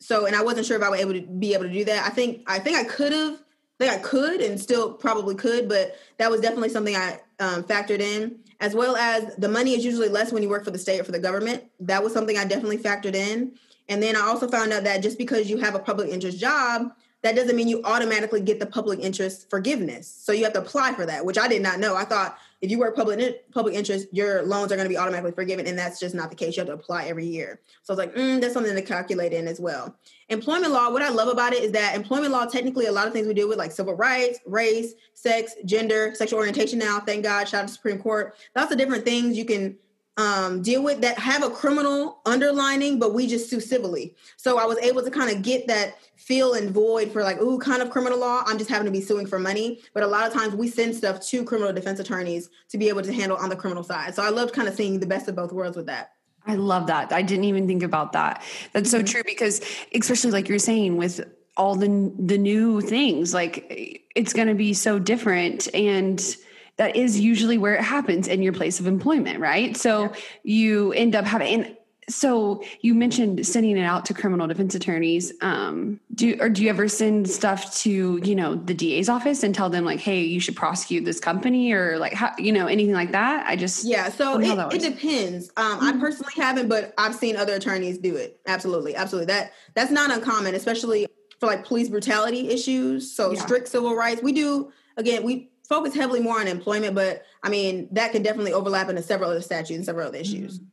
[0.01, 2.07] So, and I wasn't sure if I would able to be able to do that.
[2.07, 3.41] I think I think I could have.
[3.81, 7.65] I think I could and still probably could, but that was definitely something I um,
[7.65, 8.39] factored in.
[8.61, 11.05] As well as the money is usually less when you work for the state or
[11.05, 11.65] for the government.
[11.81, 13.53] That was something I definitely factored in.
[13.89, 16.93] And then I also found out that just because you have a public interest job
[17.25, 20.07] that doesn't mean you automatically get the public interest forgiveness.
[20.07, 21.97] So you have to apply for that, which I did not know.
[21.97, 25.33] I thought if you work public public interest, your loans are going to be automatically
[25.33, 26.57] forgiven, and that's just not the case.
[26.57, 27.61] You have to apply every year.
[27.83, 29.95] So I was like, mm, that's something to calculate in as well.
[30.31, 30.91] Employment law.
[30.91, 33.35] What I love about it is that employment law, technically, a lot of things we
[33.35, 36.79] deal with, like civil rights, race, sex, gender, sexual orientation.
[36.79, 38.35] Now, thank God, shout out to Supreme Court.
[38.57, 39.77] Lots of different things you can
[40.17, 44.15] um, deal with that have a criminal underlining, but we just sue civilly.
[44.37, 47.59] So I was able to kind of get that feel and void for like, ooh,
[47.59, 48.43] kind of criminal law.
[48.47, 49.81] I'm just having to be suing for money.
[49.93, 53.03] But a lot of times we send stuff to criminal defense attorneys to be able
[53.03, 54.15] to handle on the criminal side.
[54.15, 56.13] So I loved kind of seeing the best of both worlds with that.
[56.47, 57.13] I love that.
[57.13, 58.43] I didn't even think about that.
[58.73, 59.07] That's so mm-hmm.
[59.07, 59.63] true because
[59.95, 61.21] especially like you're saying with
[61.57, 66.37] all the the new things, like it's going to be so different and
[66.77, 69.77] that is usually where it happens in your place of employment, right?
[69.77, 70.15] So yeah.
[70.43, 71.77] you end up having and
[72.09, 75.33] so you mentioned sending it out to criminal defense attorneys.
[75.41, 79.55] Um, do or do you ever send stuff to you know the DA's office and
[79.55, 82.95] tell them like, hey, you should prosecute this company or like how you know anything
[82.95, 83.47] like that?
[83.47, 84.11] I just yeah.
[84.11, 85.51] So it, it, depends.
[85.57, 85.85] Um, mm-hmm.
[85.85, 88.39] I personally haven't, but I've seen other attorneys do it.
[88.47, 89.33] Absolutely, absolutely.
[89.33, 91.07] That that's not uncommon, especially
[91.41, 93.11] for like police brutality issues.
[93.15, 93.41] So yeah.
[93.41, 94.23] strict civil rights.
[94.23, 95.23] We do again.
[95.23, 99.31] We focus heavily more on employment, but I mean that can definitely overlap into several
[99.31, 100.59] other statutes and several other issues.
[100.59, 100.69] Mm-hmm.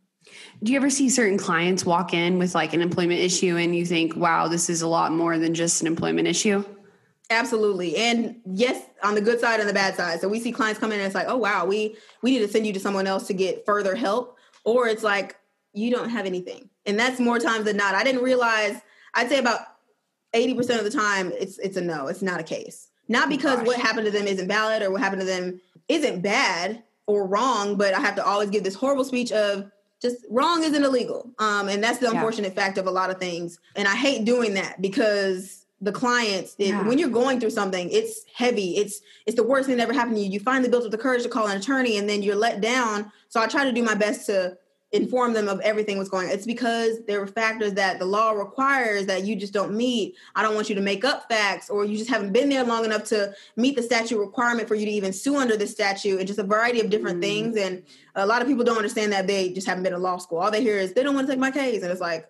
[0.64, 3.86] Do you ever see certain clients walk in with like an employment issue and you
[3.86, 6.64] think, wow, this is a lot more than just an employment issue?
[7.32, 7.96] Absolutely.
[7.96, 10.20] And yes, on the good side and the bad side.
[10.20, 12.48] So we see clients come in and it's like, oh wow, we we need to
[12.48, 14.38] send you to someone else to get further help.
[14.64, 15.38] Or it's like,
[15.74, 16.70] you don't have anything.
[16.86, 17.96] And that's more times than not.
[17.96, 18.80] I didn't realize
[19.14, 19.62] I'd say about
[20.36, 22.91] 80% of the time it's it's a no, it's not a case.
[23.08, 26.84] Not because what happened to them isn't valid or what happened to them isn't bad
[27.08, 29.70] or wrong, but I have to always give this horrible speech of
[30.02, 31.30] just wrong isn't illegal.
[31.40, 32.64] Um, and that's the unfortunate yeah.
[32.64, 33.60] fact of a lot of things.
[33.76, 36.88] And I hate doing that because the clients, it, yeah.
[36.88, 38.78] when you're going through something, it's heavy.
[38.78, 40.30] It's it's the worst thing that ever happened to you.
[40.30, 43.12] You finally built up the courage to call an attorney, and then you're let down.
[43.30, 44.58] So I try to do my best to
[44.92, 46.34] inform them of everything what's going on.
[46.34, 50.16] It's because there were factors that the law requires that you just don't meet.
[50.36, 52.84] I don't want you to make up facts or you just haven't been there long
[52.84, 56.28] enough to meet the statute requirement for you to even sue under the statute and
[56.28, 57.24] just a variety of different mm.
[57.24, 57.58] things.
[57.58, 57.84] And
[58.16, 60.40] a lot of people don't understand that they just haven't been to law school.
[60.40, 61.84] All they hear is they don't want to take my case.
[61.84, 62.28] And it's like,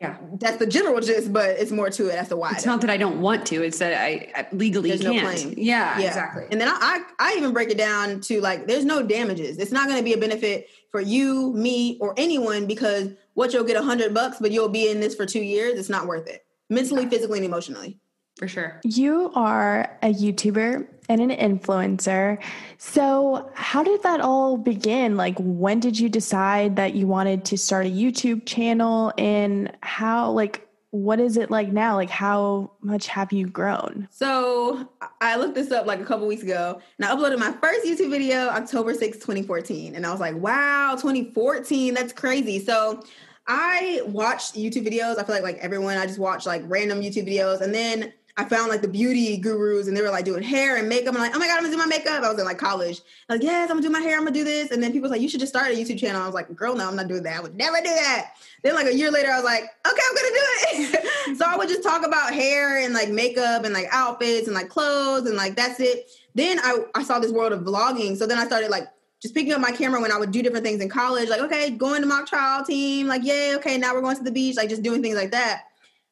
[0.00, 2.12] yeah, that's the general gist, but it's more to it.
[2.12, 2.50] That's the why.
[2.52, 5.16] It's not that I don't want to; it's that I, I legally there's can't.
[5.16, 5.54] No claim.
[5.56, 6.46] Yeah, yeah, exactly.
[6.50, 9.58] And then I, I, I even break it down to like, there's no damages.
[9.58, 13.64] It's not going to be a benefit for you, me, or anyone because what you'll
[13.64, 15.78] get a hundred bucks, but you'll be in this for two years.
[15.78, 17.98] It's not worth it, mentally, physically, and emotionally.
[18.38, 18.80] For sure.
[18.84, 22.40] You are a YouTuber and an influencer.
[22.78, 25.16] So, how did that all begin?
[25.16, 29.12] Like, when did you decide that you wanted to start a YouTube channel?
[29.18, 31.96] And how, like, what is it like now?
[31.96, 34.08] Like, how much have you grown?
[34.10, 34.88] So,
[35.20, 38.10] I looked this up like a couple weeks ago and I uploaded my first YouTube
[38.10, 39.94] video October 6, 2014.
[39.94, 42.58] And I was like, wow, 2014, that's crazy.
[42.58, 43.02] So,
[43.46, 45.18] I watched YouTube videos.
[45.18, 47.60] I feel like like everyone, I just watched like random YouTube videos.
[47.62, 50.88] And then I found like the beauty gurus and they were like doing hair and
[50.88, 51.12] makeup.
[51.12, 52.22] I'm like, oh my God, I'm gonna do my makeup.
[52.22, 53.00] I was in like college.
[53.28, 54.70] I'm like, yes, I'm gonna do my hair, I'm gonna do this.
[54.70, 56.22] And then people was like, you should just start a YouTube channel.
[56.22, 57.36] I was like, girl, no, I'm not doing that.
[57.36, 58.34] I would never do that.
[58.62, 60.44] Then like a year later, I was like, okay, I'm gonna do
[61.00, 61.36] it.
[61.36, 64.68] so I would just talk about hair and like makeup and like outfits and like
[64.68, 66.08] clothes and like that's it.
[66.36, 68.16] Then I, I saw this world of vlogging.
[68.16, 68.86] So then I started like
[69.20, 71.70] just picking up my camera when I would do different things in college, like, okay,
[71.70, 74.68] going to mock trial team, like, yay, okay, now we're going to the beach, like
[74.68, 75.64] just doing things like that.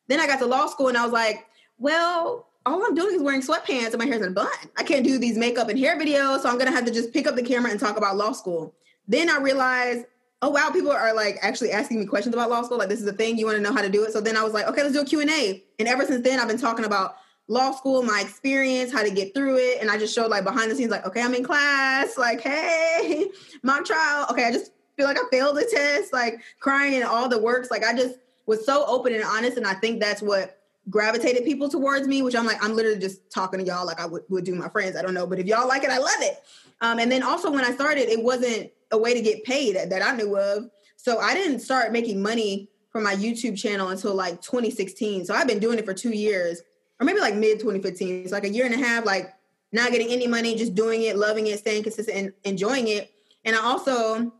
[0.08, 1.46] Then I got to law school and I was like,
[1.78, 4.48] well, all I'm doing is wearing sweatpants and my hair's in a bun.
[4.76, 7.26] I can't do these makeup and hair videos, so I'm gonna have to just pick
[7.26, 8.74] up the camera and talk about law school.
[9.06, 10.06] Then I realized,
[10.42, 12.78] oh wow, people are like actually asking me questions about law school.
[12.78, 14.12] Like this is a thing, you want to know how to do it.
[14.12, 15.62] So then I was like, okay, let's do a Q&A.
[15.78, 17.16] And ever since then, I've been talking about
[17.48, 19.80] law school, my experience, how to get through it.
[19.80, 23.28] And I just showed like behind the scenes, like, okay, I'm in class, like, hey,
[23.62, 24.26] mock trial.
[24.30, 27.70] Okay, I just feel like I failed the test, like crying and all the works.
[27.70, 28.16] Like I just
[28.46, 29.56] was so open and honest.
[29.56, 30.58] And I think that's what
[30.88, 34.06] gravitated people towards me, which I'm like, I'm literally just talking to y'all like I
[34.06, 34.96] would, would do my friends.
[34.96, 35.26] I don't know.
[35.26, 36.42] But if y'all like it, I love it.
[36.80, 39.90] Um, and then also when I started, it wasn't a way to get paid that,
[39.90, 40.70] that I knew of.
[40.96, 45.26] So I didn't start making money from my YouTube channel until like 2016.
[45.26, 46.62] So I've been doing it for two years,
[47.00, 48.22] or maybe like mid 2015.
[48.22, 49.34] It's like a year and a half, like
[49.72, 53.12] not getting any money, just doing it, loving it, staying consistent, and enjoying it.
[53.44, 54.32] And I also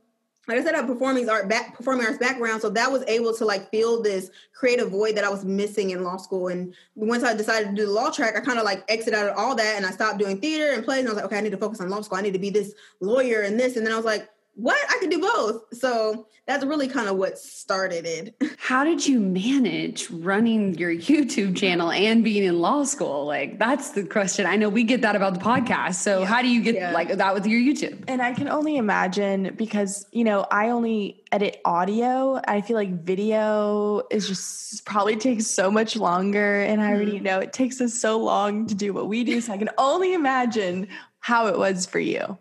[0.48, 3.34] like I said, I have performing art back performing arts background, so that was able
[3.34, 6.48] to like fill this creative void that I was missing in law school.
[6.48, 9.28] And once I decided to do the law track, I kind of like exited out
[9.28, 11.00] of all that and I stopped doing theater and plays.
[11.00, 12.18] And I was like, okay, I need to focus on law school.
[12.18, 13.76] I need to be this lawyer and this.
[13.76, 15.62] And then I was like, what I could do both.
[15.74, 18.34] So that's really kind of what started it.
[18.58, 23.26] How did you manage running your YouTube channel and being in law school?
[23.26, 24.46] Like that's the question.
[24.46, 25.96] I know we get that about the podcast.
[25.96, 26.26] So yeah.
[26.26, 26.92] how do you get yeah.
[26.92, 28.02] like that with your YouTube?
[28.08, 32.40] And I can only imagine because, you know, I only edit audio.
[32.48, 37.24] I feel like video is just probably takes so much longer and I already mm-hmm.
[37.24, 39.40] know it takes us so long to do what we do.
[39.40, 40.88] So I can only imagine
[41.20, 42.38] how it was for you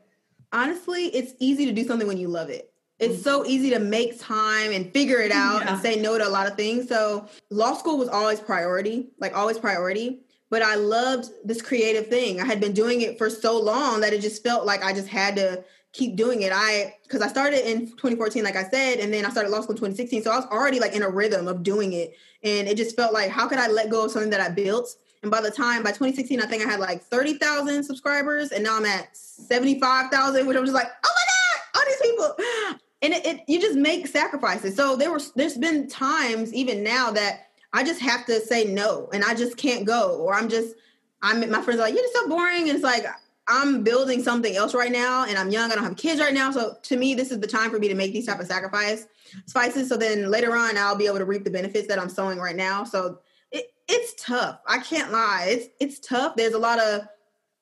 [0.56, 2.72] honestly, it's easy to do something when you love it.
[2.97, 3.24] It's mm-hmm.
[3.24, 5.74] so easy to make time and figure it out yeah.
[5.74, 6.88] and say no to a lot of things.
[6.88, 10.22] So, law school was always priority, like always priority.
[10.49, 12.39] But I loved this creative thing.
[12.39, 15.10] I had been doing it for so long that it just felt like I just
[15.10, 16.53] had to keep doing it.
[16.53, 19.76] I because I started in 2014, like I said, and then I started law school
[19.76, 20.24] in 2016.
[20.24, 22.16] So I was already like in a rhythm of doing it.
[22.43, 24.95] And it just felt like how could I let go of something that I built
[25.26, 28.78] and by the time by 2016, I think I had like 30,000 subscribers, and now
[28.78, 32.78] I'm at 75,000, which I'm just like, oh my god, all these people.
[33.01, 34.76] And it, it, you just make sacrifices.
[34.76, 39.09] So there was there's been times even now that I just have to say no,
[39.13, 40.76] and I just can't go, or I'm just
[41.23, 43.05] I'm my friends are like, you're just so boring, and it's like
[43.47, 45.71] I'm building something else right now, and I'm young.
[45.71, 47.88] I don't have kids right now, so to me, this is the time for me
[47.88, 49.07] to make these type of sacrifice
[49.47, 49.89] spices.
[49.89, 52.55] So then later on, I'll be able to reap the benefits that I'm sowing right
[52.55, 52.84] now.
[52.84, 53.19] So
[53.88, 54.59] it's tough.
[54.67, 55.45] I can't lie.
[55.49, 56.36] It's it's tough.
[56.36, 57.01] There's a lot of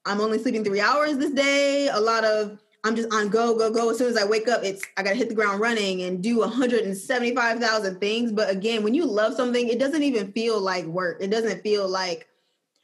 [0.06, 1.88] I'm only sleeping three hours this day.
[1.88, 3.90] A lot of I'm just on go, go, go.
[3.92, 6.40] As soon as I wake up, it's I gotta hit the ground running and do
[6.40, 8.32] 175,000 things.
[8.32, 11.18] But again, when you love something, it doesn't even feel like work.
[11.22, 12.28] It doesn't feel like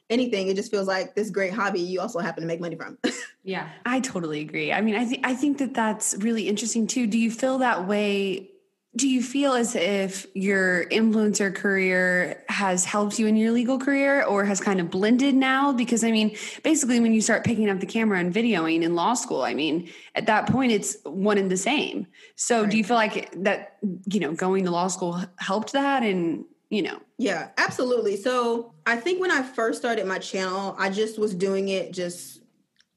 [0.08, 0.48] anything.
[0.48, 2.98] It just feels like this great hobby you also happen to make money from.
[3.44, 4.72] yeah, I totally agree.
[4.72, 7.06] I mean, I think I think that that's really interesting too.
[7.06, 8.49] Do you feel that way
[8.96, 14.24] do you feel as if your influencer career has helped you in your legal career
[14.24, 15.72] or has kind of blended now?
[15.72, 19.14] Because I mean, basically, when you start picking up the camera and videoing in law
[19.14, 22.08] school, I mean, at that point, it's one and the same.
[22.34, 22.70] So, right.
[22.70, 23.76] do you feel like that,
[24.10, 26.02] you know, going to law school helped that?
[26.02, 28.16] And, you know, yeah, absolutely.
[28.16, 32.39] So, I think when I first started my channel, I just was doing it just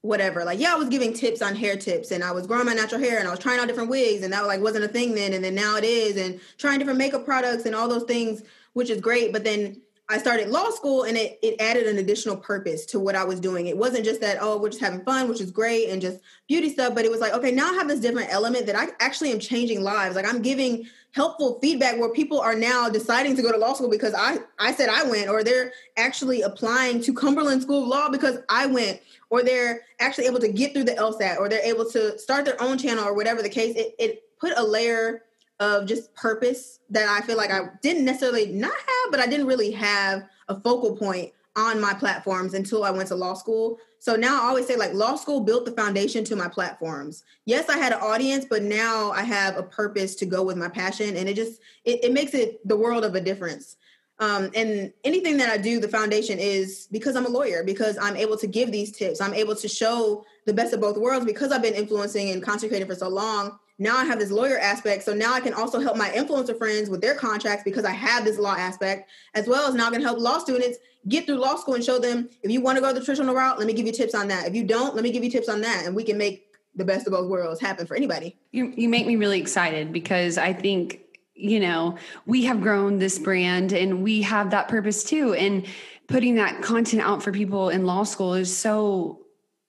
[0.04, 0.44] whatever.
[0.44, 3.00] Like, yeah, I was giving tips on hair tips and I was growing my natural
[3.00, 5.32] hair and I was trying out different wigs and that like wasn't a thing then
[5.32, 8.42] and then now it is and trying different makeup products and all those things,
[8.74, 9.32] which is great.
[9.32, 9.80] But then
[10.10, 13.40] I started law school and it, it added an additional purpose to what I was
[13.40, 13.68] doing.
[13.68, 16.68] It wasn't just that, oh, we're just having fun, which is great, and just beauty
[16.68, 19.32] stuff, but it was like, okay, now I have this different element that I actually
[19.32, 20.14] am changing lives.
[20.14, 23.88] Like I'm giving helpful feedback where people are now deciding to go to law school
[23.88, 28.10] because I, I said I went, or they're actually applying to Cumberland School of Law
[28.10, 29.00] because I went,
[29.30, 32.60] or they're actually able to get through the LSAT, or they're able to start their
[32.60, 33.74] own channel, or whatever the case.
[33.74, 35.22] It, it put a layer
[35.60, 39.46] of just purpose that I feel like I didn't necessarily not have, but I didn't
[39.46, 43.78] really have a focal point on my platforms until I went to law school.
[44.00, 47.22] So now I always say like law school built the foundation to my platforms.
[47.46, 50.68] Yes, I had an audience, but now I have a purpose to go with my
[50.68, 53.76] passion and it just it, it makes it the world of a difference.
[54.20, 58.16] Um, and anything that I do, the foundation is because I'm a lawyer, because I'm
[58.16, 59.20] able to give these tips.
[59.20, 62.86] I'm able to show the best of both worlds because I've been influencing and concentrating
[62.86, 65.02] for so long now I have this lawyer aspect.
[65.02, 68.24] So now I can also help my influencer friends with their contracts because I have
[68.24, 71.56] this law aspect, as well as now I can help law students get through law
[71.56, 73.86] school and show them if you want to go the traditional route, let me give
[73.86, 74.46] you tips on that.
[74.46, 75.84] If you don't, let me give you tips on that.
[75.84, 76.46] And we can make
[76.76, 78.36] the best of both worlds happen for anybody.
[78.52, 81.00] You, you make me really excited because I think,
[81.34, 85.34] you know, we have grown this brand and we have that purpose too.
[85.34, 85.66] And
[86.08, 89.20] putting that content out for people in law school is so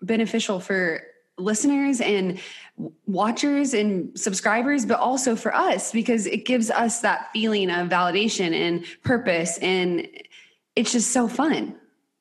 [0.02, 1.02] beneficial for
[1.38, 2.40] listeners and
[3.06, 8.54] watchers and subscribers, but also for us because it gives us that feeling of validation
[8.54, 9.58] and purpose.
[9.60, 10.08] And
[10.76, 11.76] it's just so fun.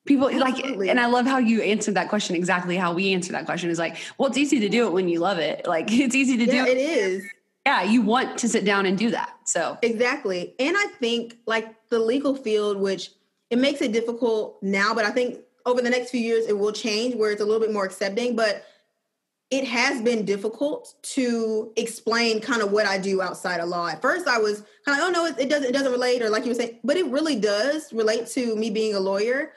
[0.05, 0.77] People Absolutely.
[0.77, 3.71] like, and I love how you answered that question exactly how we answer that question
[3.71, 5.67] is like, well, it's easy to do it when you love it.
[5.67, 6.77] Like, it's easy to yeah, do it.
[6.77, 7.25] It is.
[7.67, 9.35] Yeah, you want to sit down and do that.
[9.45, 10.55] So, exactly.
[10.59, 13.13] And I think like the legal field, which
[13.49, 16.73] it makes it difficult now, but I think over the next few years it will
[16.73, 18.37] change where it's a little bit more accepting.
[18.37, 18.67] But
[19.55, 23.87] it has been difficult to explain kind of what I do outside of law.
[23.87, 26.29] At first, I was kind of, oh no, it, it doesn't, it doesn't relate, or
[26.29, 29.53] like you were saying, but it really does relate to me being a lawyer.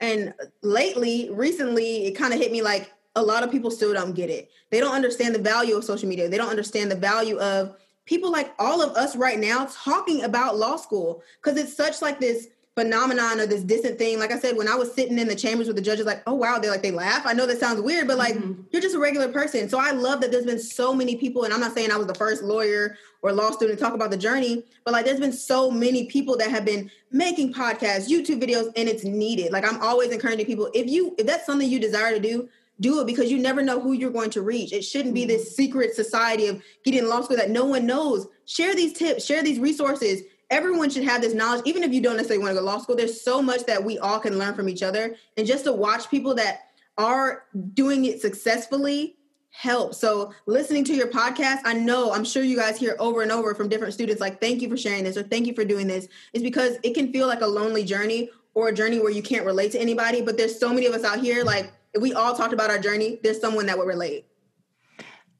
[0.00, 4.14] And lately, recently, it kind of hit me like a lot of people still don't
[4.14, 4.50] get it.
[4.70, 6.28] They don't understand the value of social media.
[6.28, 10.58] They don't understand the value of people like all of us right now talking about
[10.58, 14.18] law school because it's such like this phenomenon of this distant thing.
[14.18, 16.34] Like I said, when I was sitting in the chambers with the judges, like, oh
[16.34, 17.22] wow, they're like they laugh.
[17.24, 18.62] I know that sounds weird, but like mm-hmm.
[18.70, 19.68] you're just a regular person.
[19.68, 22.06] So I love that there's been so many people, and I'm not saying I was
[22.06, 25.32] the first lawyer or law student to talk about the journey, but like there's been
[25.32, 29.52] so many people that have been making podcasts, YouTube videos, and it's needed.
[29.52, 32.48] Like I'm always encouraging people, if you if that's something you desire to do,
[32.80, 34.74] do it because you never know who you're going to reach.
[34.74, 35.54] It shouldn't be this mm-hmm.
[35.54, 38.26] secret society of getting law school that no one knows.
[38.44, 42.16] Share these tips, share these resources everyone should have this knowledge, even if you don't
[42.16, 42.96] necessarily want to go to law school.
[42.96, 45.16] There's so much that we all can learn from each other.
[45.36, 46.68] And just to watch people that
[46.98, 47.44] are
[47.74, 49.16] doing it successfully
[49.50, 49.94] help.
[49.94, 53.54] So listening to your podcast, I know, I'm sure you guys hear over and over
[53.54, 56.08] from different students like, thank you for sharing this or thank you for doing this,
[56.32, 59.46] is because it can feel like a lonely journey or a journey where you can't
[59.46, 60.20] relate to anybody.
[60.20, 62.78] But there's so many of us out here, like if we all talked about our
[62.78, 64.26] journey, there's someone that would relate.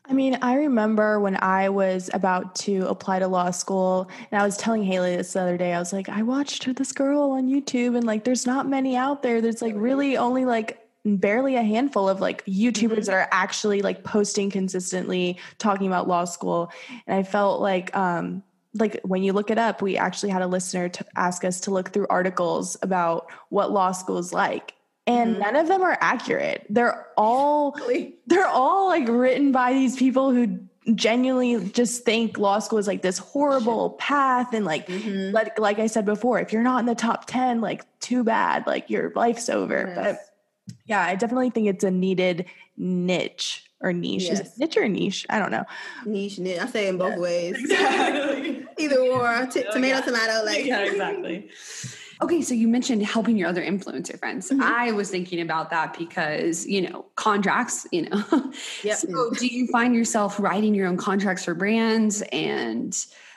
[0.08, 4.44] I mean, I remember when I was about to apply to law school, and I
[4.44, 5.72] was telling Haley this the other day.
[5.74, 9.22] I was like, I watched this girl on YouTube, and like, there's not many out
[9.22, 9.40] there.
[9.40, 13.00] There's like really only like barely a handful of like YouTubers mm-hmm.
[13.02, 16.70] that are actually like posting consistently talking about law school.
[17.06, 18.42] And I felt like, um,
[18.74, 21.70] like when you look it up, we actually had a listener to ask us to
[21.70, 24.74] look through articles about what law school is like
[25.06, 25.40] and mm-hmm.
[25.40, 26.66] none of them are accurate.
[26.68, 27.78] They're all
[28.26, 30.60] they're all like written by these people who
[30.94, 35.34] genuinely just think law school is like this horrible path and like mm-hmm.
[35.34, 38.66] like like I said before, if you're not in the top 10, like too bad,
[38.66, 39.84] like your life's over.
[39.88, 39.96] Yes.
[39.96, 42.46] But yeah, I definitely think it's a needed
[42.76, 44.24] niche or niche.
[44.24, 44.40] Yes.
[44.40, 45.26] Is it niche or niche?
[45.30, 45.64] I don't know.
[46.04, 46.60] Niche, niche.
[46.60, 47.56] I say in both ways.
[47.60, 48.66] Exactly.
[48.78, 49.46] Either or.
[49.46, 50.00] T- tomato, yeah.
[50.00, 50.44] tomato.
[50.44, 51.48] Like yeah, exactly.
[52.22, 54.50] Okay, so you mentioned helping your other influencer friends.
[54.50, 54.62] Mm-hmm.
[54.62, 58.24] I was thinking about that because, you know, contracts, you know.
[58.82, 58.96] Yep.
[58.98, 62.96] so do you find yourself writing your own contracts for brands and,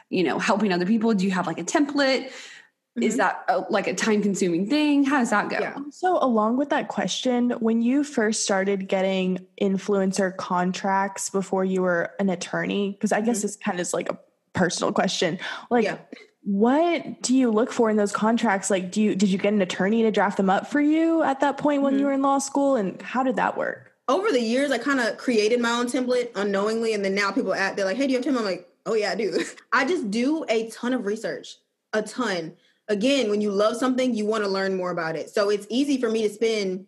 [0.09, 1.13] you know, helping other people?
[1.13, 2.27] Do you have like a template?
[2.27, 3.03] Mm-hmm.
[3.03, 5.03] Is that a, like a time consuming thing?
[5.03, 5.57] How does that go?
[5.59, 5.77] Yeah.
[5.91, 12.11] So, along with that question, when you first started getting influencer contracts before you were
[12.19, 13.47] an attorney, because I guess mm-hmm.
[13.47, 14.17] this kind of is like a
[14.53, 15.97] personal question, like, yeah
[16.41, 18.69] what do you look for in those contracts?
[18.69, 21.39] Like do you did you get an attorney to draft them up for you at
[21.41, 21.99] that point when mm-hmm.
[21.99, 22.75] you were in law school?
[22.75, 23.91] And how did that work?
[24.07, 27.53] Over the years i kind of created my own template unknowingly and then now people
[27.53, 29.43] at they're like hey do you have time i'm like oh yeah i do.
[29.73, 31.57] I just do a ton of research
[31.93, 32.55] a ton.
[32.87, 35.29] Again when you love something you want to learn more about it.
[35.29, 36.87] So it's easy for me to spend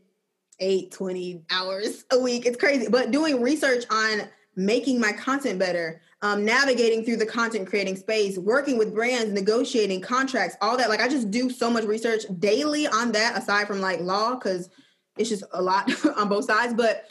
[0.61, 2.45] eight, 20 hours a week.
[2.45, 2.87] It's crazy.
[2.89, 8.37] But doing research on making my content better, um, navigating through the content creating space,
[8.37, 10.89] working with brands, negotiating contracts, all that.
[10.89, 14.69] Like I just do so much research daily on that, aside from like law, because
[15.17, 16.73] it's just a lot on both sides.
[16.73, 17.05] But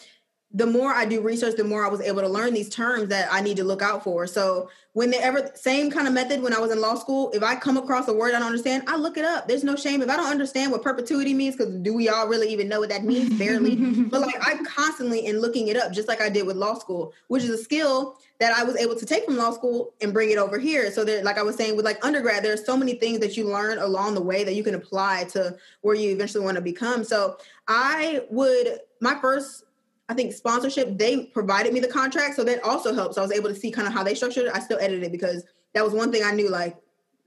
[0.53, 3.33] the more I do research, the more I was able to learn these terms that
[3.33, 4.27] I need to look out for.
[4.27, 7.43] So when they ever same kind of method when I was in law school, if
[7.45, 9.47] I come across a word I don't understand, I look it up.
[9.47, 10.03] There's no shame.
[10.03, 12.89] If I don't understand what perpetuity means, because do we all really even know what
[12.89, 13.39] that means?
[13.39, 13.77] Barely.
[14.11, 17.13] but like I'm constantly in looking it up, just like I did with law school,
[17.29, 20.31] which is a skill that I was able to take from law school and bring
[20.31, 20.91] it over here.
[20.91, 23.45] So there, like I was saying, with like undergrad, there's so many things that you
[23.45, 27.05] learn along the way that you can apply to where you eventually want to become.
[27.05, 27.37] So
[27.69, 29.65] I would my first
[30.09, 32.35] I think sponsorship, they provided me the contract.
[32.35, 33.15] So that also helps.
[33.15, 34.53] So I was able to see kind of how they structured it.
[34.53, 36.77] I still edited it because that was one thing I knew like,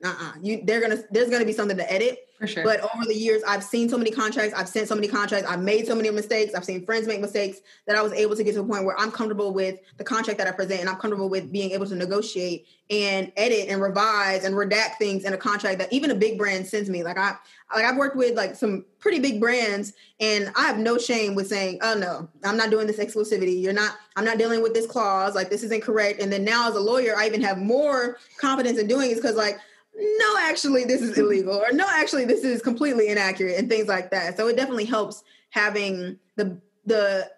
[0.03, 2.19] uh-uh, you they're gonna there's gonna be something to edit.
[2.39, 2.63] For sure.
[2.63, 5.61] But over the years, I've seen so many contracts, I've sent so many contracts, I've
[5.61, 8.55] made so many mistakes, I've seen friends make mistakes that I was able to get
[8.55, 11.29] to a point where I'm comfortable with the contract that I present and I'm comfortable
[11.29, 15.79] with being able to negotiate and edit and revise and redact things in a contract
[15.79, 17.01] that even a big brand sends me.
[17.01, 17.35] Like I
[17.73, 21.47] like I've worked with like some pretty big brands and I have no shame with
[21.47, 23.61] saying, oh no, I'm not doing this exclusivity.
[23.61, 26.21] You're not, I'm not dealing with this clause, like this is incorrect.
[26.21, 29.35] And then now as a lawyer, I even have more confidence in doing it because
[29.35, 29.59] like
[29.95, 34.11] no, actually, this is illegal, or no, actually, this is completely inaccurate, and things like
[34.11, 34.37] that.
[34.37, 37.29] So it definitely helps having the the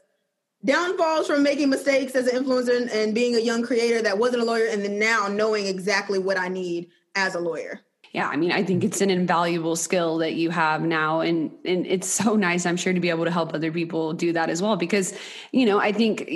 [0.64, 4.46] downfalls from making mistakes as an influencer and, being a young creator that wasn't a
[4.46, 7.82] lawyer, and then now knowing exactly what I need as a lawyer
[8.16, 11.86] yeah i mean i think it's an invaluable skill that you have now and and
[11.86, 14.62] it's so nice i'm sure to be able to help other people do that as
[14.62, 15.14] well because
[15.52, 16.28] you know i think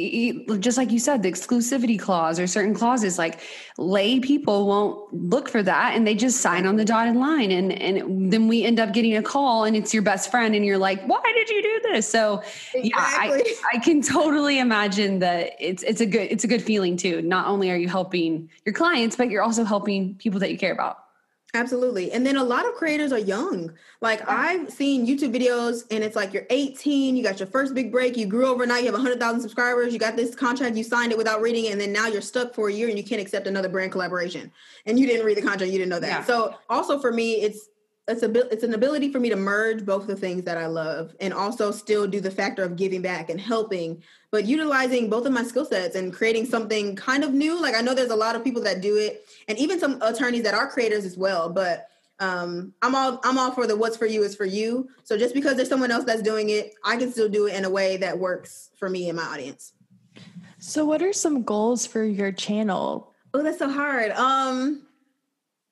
[0.60, 3.40] just like you said the exclusivity clause or certain clauses like
[3.78, 7.72] lay people won't look for that and they just sign on the dotted line and
[7.72, 10.78] and then we end up getting a call and it's your best friend and you're
[10.78, 12.08] like why did you do this?
[12.08, 12.90] So exactly.
[12.90, 16.98] yeah I, I can totally imagine that it's it's a good it's a good feeling
[16.98, 17.22] too.
[17.22, 20.74] Not only are you helping your clients but you're also helping people that you care
[20.74, 21.09] about
[21.56, 22.12] Absolutely.
[22.12, 23.74] And then a lot of creators are young.
[24.02, 27.92] Like I've seen YouTube videos and it's like you're 18, you got your first big
[27.92, 31.18] break, you grew overnight, you have 100,000 subscribers, you got this contract, you signed it
[31.18, 33.48] without reading it, and then now you're stuck for a year and you can't accept
[33.48, 34.52] another brand collaboration.
[34.86, 36.08] And you didn't read the contract, you didn't know that.
[36.08, 36.24] Yeah.
[36.24, 37.70] So also for me, it's
[38.10, 41.16] it's a it's an ability for me to merge both the things that I love
[41.20, 45.32] and also still do the factor of giving back and helping, but utilizing both of
[45.32, 47.62] my skill sets and creating something kind of new.
[47.62, 50.44] Like I know there's a lot of people that do it, and even some attorneys
[50.44, 51.50] that are creators as well.
[51.50, 51.88] But
[52.20, 54.90] um, I'm all I'm all for the what's for you is for you.
[55.04, 57.66] So just because there's someone else that's doing it, I can still do it in
[57.66, 59.74] a way that works for me and my audience.
[60.60, 63.14] So, what are some goals for your channel?
[63.34, 64.12] Oh, that's so hard.
[64.12, 64.88] Um,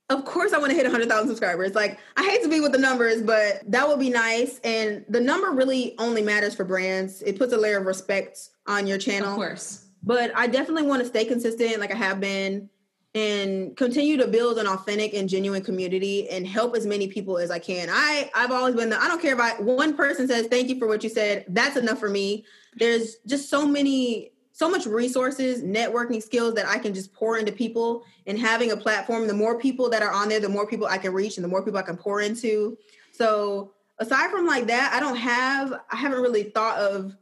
[0.09, 1.75] of course I want to hit 100,000 subscribers.
[1.75, 4.59] Like I hate to be with the numbers, but that would be nice.
[4.63, 7.21] And the number really only matters for brands.
[7.21, 9.29] It puts a layer of respect on your channel.
[9.29, 9.85] Of course.
[10.03, 12.69] But I definitely want to stay consistent like I have been
[13.15, 17.51] and continue to build an authentic and genuine community and help as many people as
[17.51, 17.89] I can.
[17.91, 20.79] I I've always been the I don't care if I one person says thank you
[20.79, 21.45] for what you said.
[21.49, 22.45] That's enough for me.
[22.75, 27.51] There's just so many so much resources, networking skills that I can just pour into
[27.51, 29.27] people and having a platform.
[29.27, 31.47] The more people that are on there, the more people I can reach and the
[31.47, 32.75] more people I can pour into.
[33.11, 37.15] So aside from like that, I don't have I haven't really thought of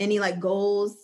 [0.00, 0.96] any like goals.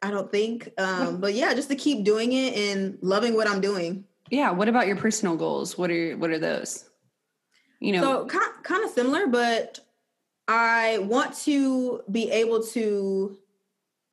[0.00, 0.70] I don't think.
[0.78, 4.04] Um, but yeah, just to keep doing it and loving what I'm doing.
[4.30, 4.52] Yeah.
[4.52, 5.76] What about your personal goals?
[5.76, 6.88] What are what are those?
[7.80, 9.80] You know, so kind, kind of similar, but
[10.46, 13.38] I want to be able to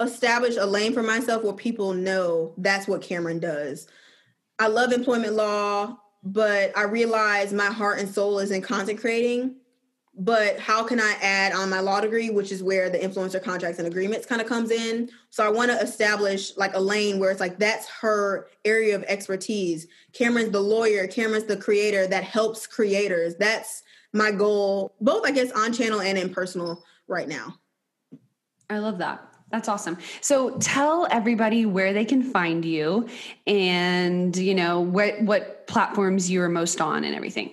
[0.02, 3.88] establish a lane for myself where people know that's what Cameron does.
[4.60, 9.56] I love employment law, but I realize my heart and soul is in content creating.
[10.14, 13.80] But how can I add on my law degree, which is where the influencer contracts
[13.80, 15.10] and agreements kind of comes in?
[15.30, 19.04] So I want to establish like a lane where it's like that's her area of
[19.04, 19.88] expertise.
[20.12, 23.36] Cameron's the lawyer, Cameron's the creator that helps creators.
[23.38, 23.84] That's
[24.14, 27.56] my goal, both I guess on channel and in personal right now.
[28.70, 29.30] I love that.
[29.52, 29.97] That's awesome.
[30.22, 33.08] So tell everybody where they can find you
[33.45, 37.52] and you know what what platforms you are most on and everything.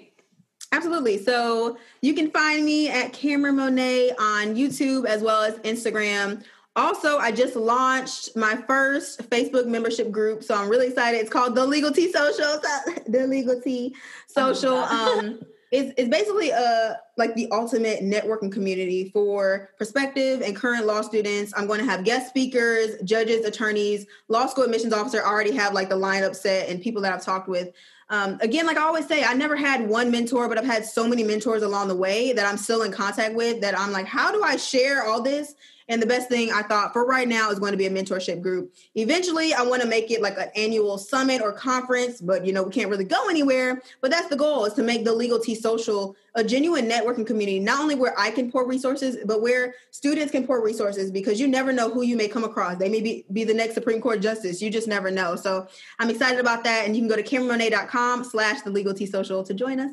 [0.71, 1.23] Absolutely.
[1.23, 6.45] So you can find me at Cameron Monet on YouTube as well as Instagram.
[6.77, 11.19] Also, I just launched my first Facebook membership group, so I'm really excited.
[11.19, 12.61] It's called The Legal Tea Social.
[13.09, 13.97] The Legal Tea
[14.29, 14.77] Social.
[14.77, 15.41] Um,
[15.71, 21.53] it's, it's basically a like the ultimate networking community for prospective and current law students.
[21.57, 25.23] I'm going to have guest speakers, judges, attorneys, law school admissions officer.
[25.23, 27.69] Already have like the lineup set and people that I've talked with.
[28.11, 31.07] um, again, like I always say, I never had one mentor, but I've had so
[31.07, 34.33] many mentors along the way that I'm still in contact with that I'm like, how
[34.33, 35.55] do I share all this
[35.89, 38.43] and the best thing I thought for right now is going to be a mentorship
[38.43, 38.75] group.
[38.95, 42.63] Eventually, I want to make it like an annual summit or conference, but you know,
[42.63, 43.83] we can't really go anywhere.
[44.01, 47.59] But that's the goal is to make the Legal Tea Social a genuine networking community,
[47.59, 51.49] not only where I can pour resources, but where students can pour resources because you
[51.49, 52.77] never know who you may come across.
[52.77, 54.63] They may be, be the next Supreme Court justice.
[54.63, 55.37] You just never know.
[55.37, 55.67] So
[55.99, 56.87] I'm excited about that.
[56.87, 59.93] And you can go to cameronmonet.com slash the Legal Tea Social to join us.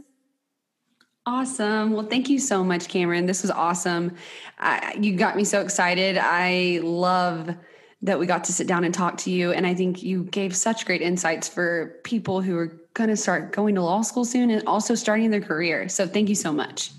[1.27, 1.93] Awesome.
[1.93, 3.25] Well, thank you so much, Cameron.
[3.25, 4.15] This was awesome.
[4.59, 6.19] I, you got me so excited.
[6.19, 7.55] I love
[8.03, 9.51] that we got to sit down and talk to you.
[9.51, 13.51] And I think you gave such great insights for people who are going to start
[13.51, 15.89] going to law school soon and also starting their career.
[15.89, 16.91] So thank you so much.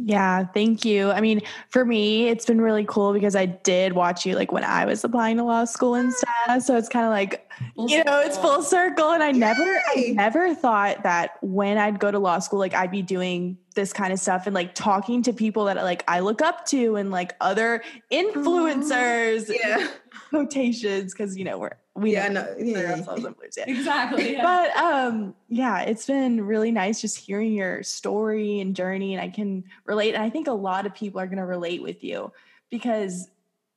[0.00, 1.10] Yeah, thank you.
[1.10, 4.62] I mean, for me, it's been really cool because I did watch you like when
[4.62, 6.44] I was applying to law school and ah.
[6.44, 6.62] stuff.
[6.62, 9.10] So it's kind of like, full you know, it's full circle.
[9.10, 9.38] And I Yay!
[9.38, 13.58] never, I never thought that when I'd go to law school, like I'd be doing
[13.78, 16.96] this kind of stuff and like talking to people that like I look up to
[16.96, 19.48] and like other influencers.
[19.48, 19.86] Yeah.
[20.30, 22.96] Quotations because you know we're we yeah, know, yeah.
[22.96, 23.64] yeah.
[23.66, 24.32] exactly.
[24.34, 24.42] Yeah.
[24.42, 29.28] But um, yeah, it's been really nice just hearing your story and journey, and I
[29.28, 30.14] can relate.
[30.14, 32.32] And I think a lot of people are going to relate with you
[32.70, 33.28] because,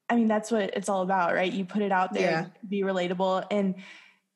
[0.09, 1.51] I mean, that's what it's all about, right?
[1.51, 2.45] You put it out there, yeah.
[2.67, 3.75] be relatable, and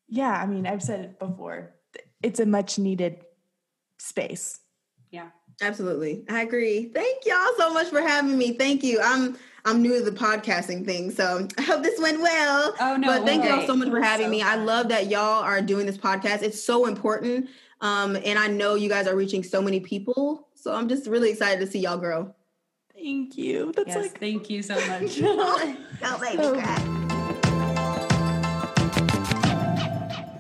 [0.08, 1.76] yeah, I mean, I've said it before.
[2.24, 3.24] It's a much needed
[4.00, 4.60] space.
[5.12, 5.30] Yeah.
[5.62, 6.24] Absolutely.
[6.30, 6.86] I agree.
[6.86, 8.54] Thank y'all so much for having me.
[8.54, 9.00] Thank you.
[9.02, 12.76] I'm I'm new to the podcasting thing, so I hope this went well.
[12.80, 13.08] Oh no!
[13.08, 14.42] But thank y'all so much for having so me.
[14.42, 14.60] Fun.
[14.60, 16.44] I love that y'all are doing this podcast.
[16.44, 17.50] It's so important,
[17.82, 20.48] um, and I know you guys are reaching so many people.
[20.54, 22.34] So I'm just really excited to see y'all grow.
[22.94, 23.72] Thank you.
[23.76, 25.20] That's yes, like thank you so much.
[25.20, 27.05] Don't make me cry.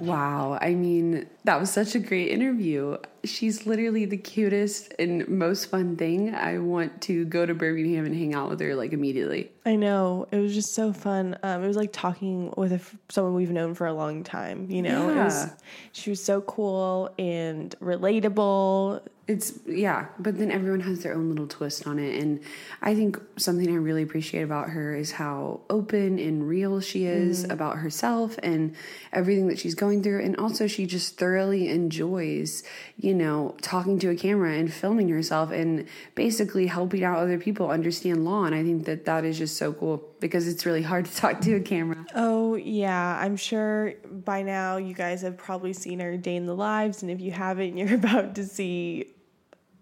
[0.05, 0.57] Wow.
[0.61, 2.97] I mean, that was such a great interview.
[3.23, 6.33] She's literally the cutest and most fun thing.
[6.33, 9.51] I want to go to Birmingham and hang out with her like immediately.
[9.65, 10.27] I know.
[10.31, 11.37] It was just so fun.
[11.43, 14.81] Um, it was like talking with a, someone we've known for a long time, you
[14.81, 15.09] know?
[15.09, 15.25] Yeah.
[15.25, 15.47] Was,
[15.91, 21.47] she was so cool and relatable it's yeah but then everyone has their own little
[21.47, 22.39] twist on it and
[22.83, 27.41] i think something i really appreciate about her is how open and real she is
[27.41, 27.51] mm-hmm.
[27.51, 28.75] about herself and
[29.13, 32.61] everything that she's going through and also she just thoroughly enjoys
[32.97, 37.71] you know talking to a camera and filming herself and basically helping out other people
[37.71, 41.05] understand law and i think that that is just so cool because it's really hard
[41.05, 45.73] to talk to a camera oh yeah i'm sure by now you guys have probably
[45.73, 49.14] seen her day in the lives and if you haven't you're about to see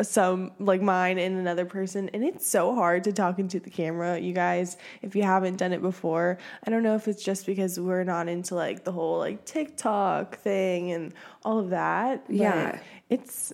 [0.04, 4.20] some like mine and another person and it's so hard to talk into the camera
[4.20, 6.38] you guys if you haven't done it before.
[6.66, 10.38] I don't know if it's just because we're not into like the whole like tiktok
[10.38, 12.80] thing and all of that yeah.
[13.10, 13.54] it's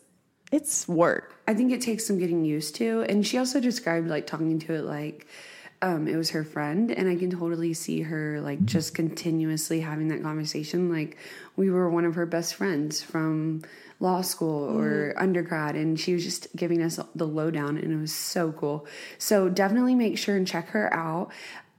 [0.51, 1.35] it's work.
[1.47, 4.73] I think it takes some getting used to and she also described like talking to
[4.73, 5.27] it like
[5.81, 10.09] um, it was her friend and i can totally see her like just continuously having
[10.09, 11.17] that conversation like
[11.55, 13.61] we were one of her best friends from
[13.99, 15.21] law school or mm.
[15.21, 18.87] undergrad and she was just giving us the lowdown and it was so cool
[19.17, 21.31] so definitely make sure and check her out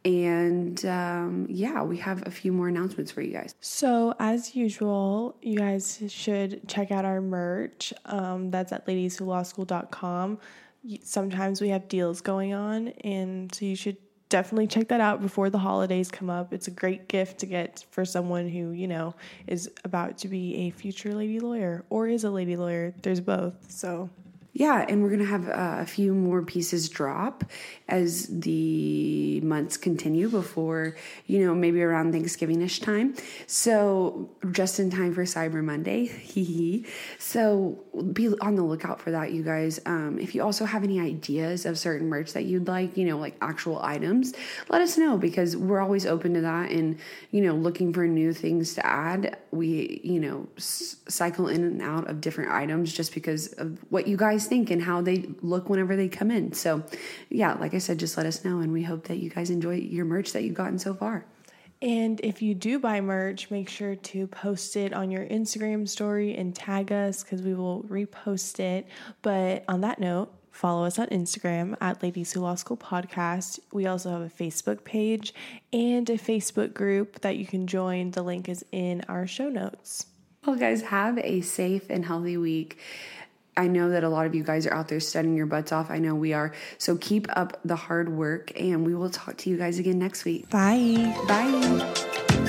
[0.04, 3.54] and um, yeah, we have a few more announcements for you guys.
[3.60, 7.92] So, as usual, you guys should check out our merch.
[8.06, 10.38] Um, that's at ladieswholawschool.com.
[11.02, 13.98] Sometimes we have deals going on, and so you should
[14.30, 16.54] definitely check that out before the holidays come up.
[16.54, 19.14] It's a great gift to get for someone who, you know,
[19.46, 22.94] is about to be a future lady lawyer or is a lady lawyer.
[23.02, 23.70] There's both.
[23.70, 24.08] So
[24.52, 27.44] yeah, and we're going to have uh, a few more pieces drop
[27.88, 30.96] as the months continue before,
[31.26, 33.14] you know, maybe around Thanksgiving ish time.
[33.46, 36.84] So, just in time for Cyber Monday.
[37.18, 37.78] so,
[38.12, 39.78] be on the lookout for that, you guys.
[39.86, 43.18] Um, if you also have any ideas of certain merch that you'd like, you know,
[43.18, 44.34] like actual items,
[44.68, 46.98] let us know because we're always open to that and,
[47.30, 49.36] you know, looking for new things to add.
[49.52, 54.08] We, you know, s- cycle in and out of different items just because of what
[54.08, 56.52] you guys guys think and how they look whenever they come in.
[56.52, 56.82] So,
[57.28, 58.60] yeah, like I said, just let us know.
[58.60, 61.26] And we hope that you guys enjoy your merch that you've gotten so far.
[61.82, 66.36] And if you do buy merch, make sure to post it on your Instagram story
[66.36, 68.86] and tag us because we will repost it.
[69.22, 73.60] But on that note, follow us on Instagram at Ladies Who Law School Podcast.
[73.72, 75.32] We also have a Facebook page
[75.72, 78.10] and a Facebook group that you can join.
[78.10, 80.06] The link is in our show notes.
[80.46, 82.78] Well, guys, have a safe and healthy week.
[83.60, 85.90] I know that a lot of you guys are out there studying your butts off.
[85.90, 86.54] I know we are.
[86.78, 90.24] So keep up the hard work, and we will talk to you guys again next
[90.24, 90.48] week.
[90.48, 91.14] Bye.
[91.28, 92.39] Bye.